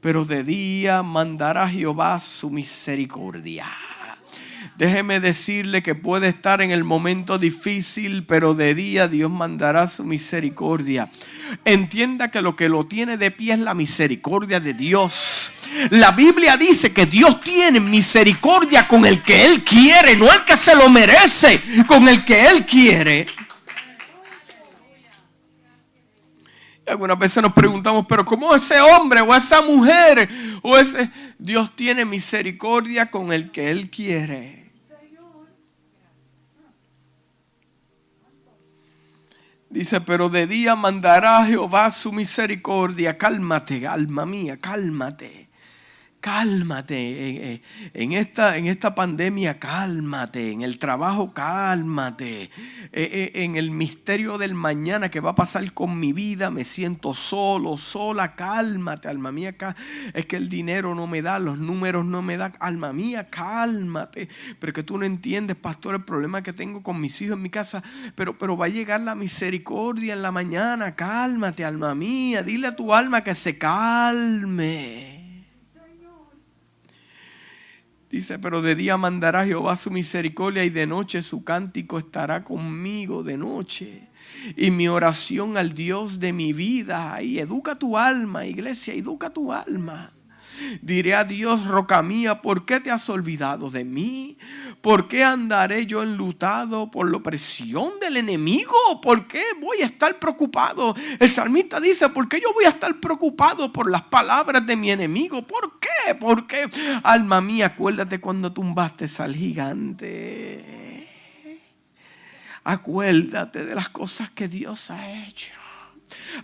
Pero 0.01 0.25
de 0.25 0.43
día 0.43 1.03
mandará 1.03 1.69
Jehová 1.69 2.19
su 2.19 2.51
misericordia 2.51 3.67
Déjeme 4.77 5.21
decirle 5.21 5.83
que 5.83 5.95
puede 5.95 6.29
estar 6.29 6.63
en 6.63 6.71
el 6.71 6.83
momento 6.83 7.39
difícil, 7.39 8.25
pero 8.25 8.55
de 8.55 8.75
día 8.75 9.07
Dios 9.07 9.31
mandará 9.31 9.87
su 9.87 10.03
misericordia. 10.03 11.11
Entienda 11.65 12.31
que 12.31 12.41
lo 12.41 12.57
que 12.57 12.71
lo 12.71 12.87
tiene 12.87 13.19
de 13.19 13.31
pie 13.31 13.53
es 13.53 13.59
la 13.59 13.75
misericordia 13.75 14.61
de 14.61 14.73
Dios. 14.73 15.51
La 15.91 16.13
Biblia 16.13 16.57
dice 16.57 16.93
que 16.93 17.05
Dios 17.05 17.43
tiene 17.43 17.81
misericordia 17.81 18.89
con 18.89 19.05
el 19.05 19.23
que 19.23 19.45
Él 19.45 19.63
quiere, 19.63 20.17
no 20.17 20.33
el 20.33 20.45
que 20.45 20.57
se 20.57 20.75
lo 20.75 20.89
merece, 20.89 21.61
con 21.87 22.09
el 22.09 22.25
que 22.25 22.47
Él 22.47 22.65
quiere. 22.65 23.27
Y 26.87 26.91
algunas 26.91 27.19
veces 27.19 27.43
nos 27.43 27.53
preguntamos, 27.53 28.07
pero 28.09 28.25
¿cómo 28.25 28.55
ese 28.55 28.81
hombre 28.81 29.21
o 29.21 29.35
esa 29.35 29.61
mujer 29.61 30.29
o 30.63 30.79
ese 30.79 31.09
Dios 31.39 31.77
tiene 31.77 32.05
misericordia 32.05 33.11
con 33.11 33.33
el 33.33 33.51
que 33.51 33.71
Él 33.71 33.91
quiere? 33.91 34.62
Dice, 39.73 40.01
pero 40.03 40.29
de 40.29 40.47
día 40.47 40.77
mandará 40.77 41.45
Jehová 41.47 41.91
su 41.91 42.13
misericordia. 42.13 43.19
Cálmate, 43.19 43.87
alma 43.87 44.27
mía, 44.27 44.59
cálmate 44.59 45.52
cálmate. 46.23 46.95
Eh, 46.95 47.53
eh, 47.53 47.63
en 47.95 48.13
esta, 48.13 48.57
en 48.57 48.67
esta 48.67 48.95
pandemia, 48.95 49.59
cálmate. 49.59 50.53
En 50.53 50.63
el 50.63 50.79
trabajo, 50.79 51.35
cálmate. 51.35 52.49
Eh, 52.93 53.33
en 53.35 53.57
el 53.57 53.73
misterio 53.73 54.39
del 54.39 54.55
mañana 54.55 55.11
que 55.11 55.19
va 55.19 55.31
a 55.31 55.35
pasar 55.35 55.73
con 55.75 55.99
mi 55.99 56.13
vida, 56.13 56.51
me 56.51 56.63
siento 56.63 57.13
solo, 57.13 57.77
sola, 57.77 58.37
cálmate, 58.37 59.09
alma 59.09 59.33
mía. 59.33 59.55
Es 60.15 60.27
que 60.27 60.37
el 60.37 60.49
dinero 60.49 60.95
no 60.95 61.09
me 61.09 61.23
da, 61.23 61.41
los 61.41 61.59
números 61.59 62.07
no 62.07 62.23
me 62.23 62.37
dan. 62.37 62.55
Alma 62.61 62.93
mía, 62.93 63.29
cálmate. 63.29 64.29
Pero 64.61 64.73
que 64.73 64.85
tú 64.85 64.99
no 64.99 65.05
entiendes, 65.05 65.57
pastor, 65.57 65.97
el 65.97 66.05
problema 66.05 66.43
que 66.43 66.53
tengo 66.53 66.85
con 66.85 67.01
mis 67.01 67.21
hijos 67.21 67.37
en 67.37 67.43
mi 67.43 67.51
casa. 67.51 67.83
Pero, 68.15 68.39
pero 68.39 68.57
va 68.57 68.67
a 68.67 68.69
llegar 68.69 69.01
la 69.01 69.17
misericordia 69.17 70.13
en 70.13 70.23
la 70.23 70.31
mañana. 70.31 70.93
Cálmate, 70.93 71.65
alma 71.65 71.97
mía. 71.97 72.45
Dile 72.45 72.69
a 72.69 72.77
tu 72.77 72.95
alma 72.95 73.23
que 73.23 73.35
se 73.35 73.59
calme. 73.59 75.22
Dice, 78.13 78.39
pero 78.39 78.61
de 78.61 78.75
día 78.75 78.99
mandará 78.99 79.47
Jehová 79.47 79.75
su 79.75 79.91
misericordia 79.91 80.67
y 80.67 80.69
de 80.69 80.87
noche 80.87 81.23
su 81.23 81.45
cántico 81.45 81.99
estará 81.99 82.45
conmigo 82.45 83.23
de 83.23 83.39
noche. 83.39 84.07
Y 84.55 84.71
mi 84.71 84.87
oración 84.87 85.57
al 85.57 85.73
Dios 85.73 86.21
de 86.21 86.35
mi 86.35 86.53
vida. 86.53 87.23
Y 87.23 87.39
educa 87.39 87.75
tu 87.75 87.97
alma, 87.97 88.45
iglesia, 88.45 88.93
educa 88.93 89.31
tu 89.31 89.51
alma. 89.51 90.13
Diré 90.83 91.15
a 91.15 91.25
Dios, 91.25 91.67
roca 91.67 92.03
mía, 92.03 92.43
¿por 92.43 92.67
qué 92.67 92.81
te 92.81 92.91
has 92.91 93.09
olvidado 93.09 93.71
de 93.71 93.83
mí? 93.83 94.37
¿Por 94.83 95.09
qué 95.09 95.25
andaré 95.25 95.87
yo 95.87 96.03
enlutado 96.03 96.91
por 96.91 97.11
la 97.11 97.17
opresión 97.17 97.99
del 97.99 98.19
enemigo? 98.19 98.75
¿Por 99.01 99.27
qué 99.27 99.43
voy 99.59 99.79
a 99.81 99.87
estar 99.87 100.19
preocupado? 100.19 100.95
El 101.19 101.31
salmista 101.31 101.81
dice, 101.81 102.11
¿por 102.11 102.29
qué 102.29 102.41
yo 102.43 102.53
voy 102.53 102.67
a 102.67 102.71
estar 102.71 102.95
preocupado 103.01 103.73
por 103.73 103.91
las 103.91 104.03
palabras 104.03 104.67
de 104.67 104.77
mi 104.77 104.91
enemigo? 104.91 105.41
¿Por 105.41 105.72
¿Por 106.19 106.47
qué? 106.47 106.69
Alma 107.03 107.41
mía, 107.41 107.67
acuérdate 107.67 108.21
cuando 108.21 108.53
tumbaste 108.53 109.07
al 109.19 109.35
gigante. 109.35 111.09
Acuérdate 112.65 113.65
de 113.65 113.75
las 113.75 113.89
cosas 113.89 114.31
que 114.31 114.49
Dios 114.49 114.91
ha 114.91 115.27
hecho. 115.27 115.53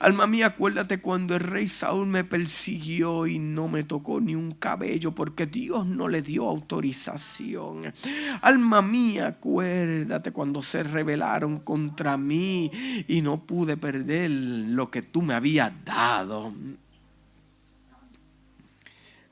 Alma 0.00 0.26
mía, 0.26 0.46
acuérdate 0.46 1.00
cuando 1.00 1.34
el 1.34 1.40
rey 1.40 1.68
Saúl 1.68 2.06
me 2.06 2.24
persiguió 2.24 3.26
y 3.26 3.38
no 3.38 3.68
me 3.68 3.84
tocó 3.84 4.20
ni 4.20 4.34
un 4.34 4.52
cabello 4.52 5.12
porque 5.12 5.46
Dios 5.46 5.86
no 5.86 6.08
le 6.08 6.22
dio 6.22 6.48
autorización. 6.48 7.92
Alma 8.42 8.82
mía, 8.82 9.28
acuérdate 9.28 10.32
cuando 10.32 10.62
se 10.62 10.82
rebelaron 10.82 11.58
contra 11.58 12.16
mí 12.16 12.70
y 13.08 13.20
no 13.22 13.40
pude 13.44 13.76
perder 13.76 14.30
lo 14.30 14.90
que 14.90 15.02
tú 15.02 15.22
me 15.22 15.34
habías 15.34 15.72
dado. 15.84 16.52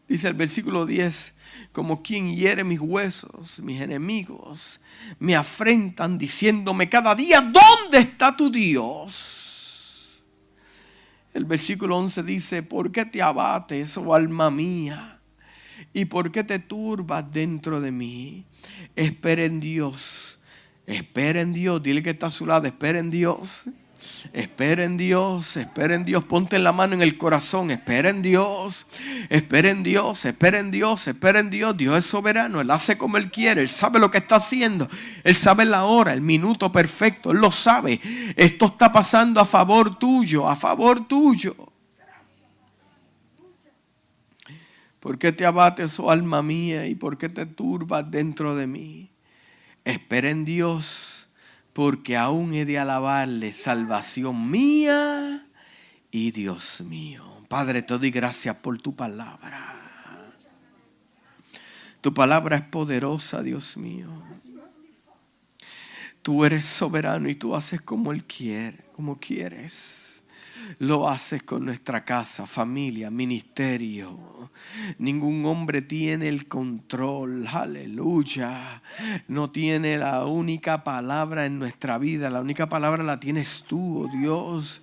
Dice 0.08 0.28
el 0.28 0.34
versículo 0.34 0.86
10, 0.86 1.38
como 1.72 2.02
quien 2.02 2.34
hiere 2.34 2.64
mis 2.64 2.80
huesos, 2.80 3.60
mis 3.60 3.80
enemigos 3.80 4.80
me 5.18 5.36
afrentan 5.36 6.18
diciéndome 6.18 6.88
cada 6.88 7.14
día, 7.14 7.40
¿dónde 7.40 7.98
está 7.98 8.36
tu 8.36 8.50
Dios? 8.50 10.22
El 11.34 11.44
versículo 11.44 11.98
11 11.98 12.22
dice, 12.22 12.62
¿por 12.62 12.90
qué 12.90 13.04
te 13.04 13.20
abates, 13.20 13.96
oh 13.98 14.14
alma 14.14 14.50
mía? 14.50 15.20
¿Y 15.92 16.06
por 16.06 16.32
qué 16.32 16.44
te 16.44 16.58
turbas 16.58 17.30
dentro 17.30 17.80
de 17.80 17.90
mí? 17.90 18.46
Espera 18.94 19.44
en 19.44 19.60
Dios. 19.60 20.38
Espera 20.86 21.40
en 21.40 21.52
Dios. 21.52 21.82
Dile 21.82 22.02
que 22.02 22.10
está 22.10 22.26
a 22.26 22.30
su 22.30 22.46
lado. 22.46 22.66
Espera 22.66 22.98
en 22.98 23.10
Dios. 23.10 23.64
Espera 24.32 24.84
en 24.84 24.96
Dios, 24.96 25.56
espera 25.56 25.94
en 25.94 26.04
Dios, 26.04 26.24
ponte 26.24 26.58
la 26.58 26.72
mano 26.72 26.94
en 26.94 27.02
el 27.02 27.16
corazón, 27.16 27.70
espera 27.70 28.10
en 28.10 28.22
Dios, 28.22 28.86
espera 29.28 29.70
en 29.70 29.82
Dios, 29.82 30.24
espera 30.24 30.58
en 30.58 30.70
Dios, 30.70 31.08
espera 31.08 31.40
en 31.40 31.50
Dios. 31.50 31.76
Dios 31.76 31.98
es 31.98 32.06
soberano, 32.06 32.60
Él 32.60 32.70
hace 32.70 32.98
como 32.98 33.16
Él 33.16 33.30
quiere, 33.30 33.62
Él 33.62 33.68
sabe 33.68 33.98
lo 33.98 34.10
que 34.10 34.18
está 34.18 34.36
haciendo, 34.36 34.88
Él 35.24 35.34
sabe 35.34 35.64
la 35.64 35.84
hora, 35.84 36.12
el 36.12 36.20
minuto 36.20 36.70
perfecto, 36.70 37.30
Él 37.32 37.38
lo 37.38 37.50
sabe. 37.50 38.00
Esto 38.36 38.66
está 38.66 38.92
pasando 38.92 39.40
a 39.40 39.46
favor 39.46 39.98
tuyo, 39.98 40.48
a 40.48 40.56
favor 40.56 41.06
tuyo. 41.06 41.54
¿Por 45.00 45.18
qué 45.18 45.32
te 45.32 45.46
abates, 45.46 45.98
oh 46.00 46.10
alma 46.10 46.42
mía, 46.42 46.86
y 46.86 46.94
por 46.94 47.16
qué 47.16 47.28
te 47.28 47.46
turbas 47.46 48.10
dentro 48.10 48.54
de 48.56 48.66
mí? 48.66 49.10
Espera 49.84 50.30
en 50.30 50.44
Dios 50.44 51.15
porque 51.76 52.16
aún 52.16 52.54
he 52.54 52.64
de 52.64 52.78
alabarle 52.78 53.52
salvación 53.52 54.50
mía 54.50 55.46
y 56.10 56.30
Dios 56.30 56.80
mío. 56.80 57.22
Padre, 57.50 57.82
te 57.82 57.98
doy 57.98 58.10
gracias 58.10 58.56
por 58.56 58.80
tu 58.80 58.96
palabra. 58.96 59.74
Tu 62.00 62.14
palabra 62.14 62.56
es 62.56 62.62
poderosa, 62.62 63.42
Dios 63.42 63.76
mío. 63.76 64.08
Tú 66.22 66.46
eres 66.46 66.64
soberano 66.64 67.28
y 67.28 67.34
tú 67.34 67.54
haces 67.54 67.82
como 67.82 68.10
Él 68.10 68.24
quiere, 68.24 68.78
como 68.94 69.18
quieres 69.18 70.25
lo 70.78 71.08
haces 71.08 71.42
con 71.42 71.64
nuestra 71.64 72.04
casa, 72.04 72.46
familia, 72.46 73.10
ministerio. 73.10 74.50
Ningún 74.98 75.44
hombre 75.46 75.82
tiene 75.82 76.28
el 76.28 76.46
control, 76.46 77.46
aleluya. 77.46 78.82
No 79.28 79.50
tiene 79.50 79.98
la 79.98 80.26
única 80.26 80.84
palabra 80.84 81.46
en 81.46 81.58
nuestra 81.58 81.98
vida, 81.98 82.30
la 82.30 82.40
única 82.40 82.68
palabra 82.68 83.02
la 83.02 83.20
tienes 83.20 83.64
tú, 83.66 84.04
oh 84.04 84.08
Dios. 84.08 84.80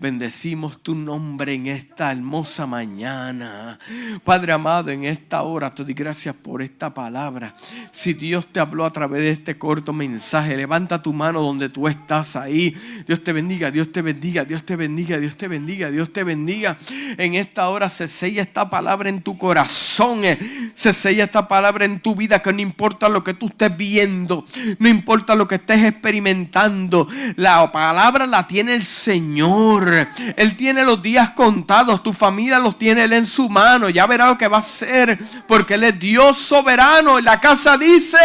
Bendecimos 0.00 0.82
tu 0.82 0.94
nombre 0.94 1.54
en 1.54 1.66
esta 1.66 2.12
hermosa 2.12 2.66
mañana. 2.66 3.78
Padre 4.24 4.52
amado, 4.52 4.90
en 4.90 5.04
esta 5.04 5.42
hora 5.42 5.70
te 5.70 5.84
doy 5.84 5.94
gracias 5.94 6.34
por 6.34 6.62
esta 6.62 6.92
palabra. 6.92 7.54
Si 7.90 8.14
Dios 8.14 8.46
te 8.46 8.60
habló 8.60 8.84
a 8.84 8.92
través 8.92 9.20
de 9.22 9.30
este 9.30 9.58
corto 9.58 9.92
mensaje, 9.92 10.56
levanta 10.56 11.02
tu 11.02 11.12
mano 11.12 11.40
donde 11.40 11.68
tú 11.68 11.88
estás 11.88 12.36
ahí. 12.36 12.74
Dios 13.06 13.22
te 13.22 13.32
bendiga, 13.32 13.70
Dios 13.70 13.92
te 13.92 14.02
bendiga, 14.02 14.44
Dios 14.44 14.64
te 14.64 14.76
bendiga, 14.76 15.18
Dios 15.24 15.38
te 15.38 15.48
bendiga, 15.48 15.90
Dios 15.90 16.12
te 16.12 16.22
bendiga. 16.22 16.76
En 17.16 17.34
esta 17.34 17.70
hora 17.70 17.88
se 17.88 18.08
sella 18.08 18.42
esta 18.42 18.68
palabra 18.68 19.08
en 19.08 19.22
tu 19.22 19.38
corazón, 19.38 20.22
eh. 20.22 20.38
se 20.74 20.92
sella 20.92 21.24
esta 21.24 21.48
palabra 21.48 21.86
en 21.86 21.98
tu 21.98 22.14
vida, 22.14 22.42
que 22.42 22.52
no 22.52 22.60
importa 22.60 23.08
lo 23.08 23.24
que 23.24 23.32
tú 23.32 23.46
estés 23.46 23.74
viendo, 23.74 24.44
no 24.78 24.86
importa 24.86 25.34
lo 25.34 25.48
que 25.48 25.54
estés 25.54 25.82
experimentando, 25.82 27.08
la 27.36 27.72
palabra 27.72 28.26
la 28.26 28.46
tiene 28.46 28.74
el 28.74 28.84
Señor. 28.84 30.06
Él 30.36 30.58
tiene 30.58 30.84
los 30.84 31.00
días 31.00 31.30
contados, 31.30 32.02
tu 32.02 32.12
familia 32.12 32.58
los 32.58 32.78
tiene 32.78 33.04
Él 33.04 33.14
en 33.14 33.24
su 33.24 33.48
mano, 33.48 33.88
ya 33.88 34.06
verá 34.06 34.26
lo 34.26 34.36
que 34.36 34.48
va 34.48 34.58
a 34.58 34.60
hacer, 34.60 35.18
porque 35.48 35.76
Él 35.76 35.84
es 35.84 35.98
Dios 35.98 36.36
soberano. 36.36 37.18
En 37.18 37.24
la 37.24 37.40
casa 37.40 37.78
dice... 37.78 38.18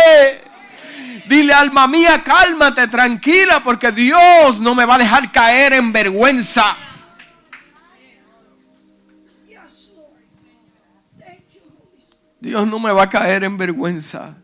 Dile, 1.30 1.54
alma 1.54 1.86
mía, 1.86 2.24
cálmate, 2.26 2.88
tranquila, 2.88 3.62
porque 3.64 3.92
Dios 3.92 4.60
no 4.60 4.74
me 4.74 4.84
va 4.84 4.96
a 4.96 4.98
dejar 4.98 5.32
caer 5.32 5.74
en 5.74 5.94
vergüenza. 5.94 6.76
Dios 12.40 12.68
no 12.68 12.80
me 12.80 12.92
va 12.92 13.04
a 13.04 13.10
caer 13.10 13.44
en 13.44 13.58
vergüenza. 13.58 14.38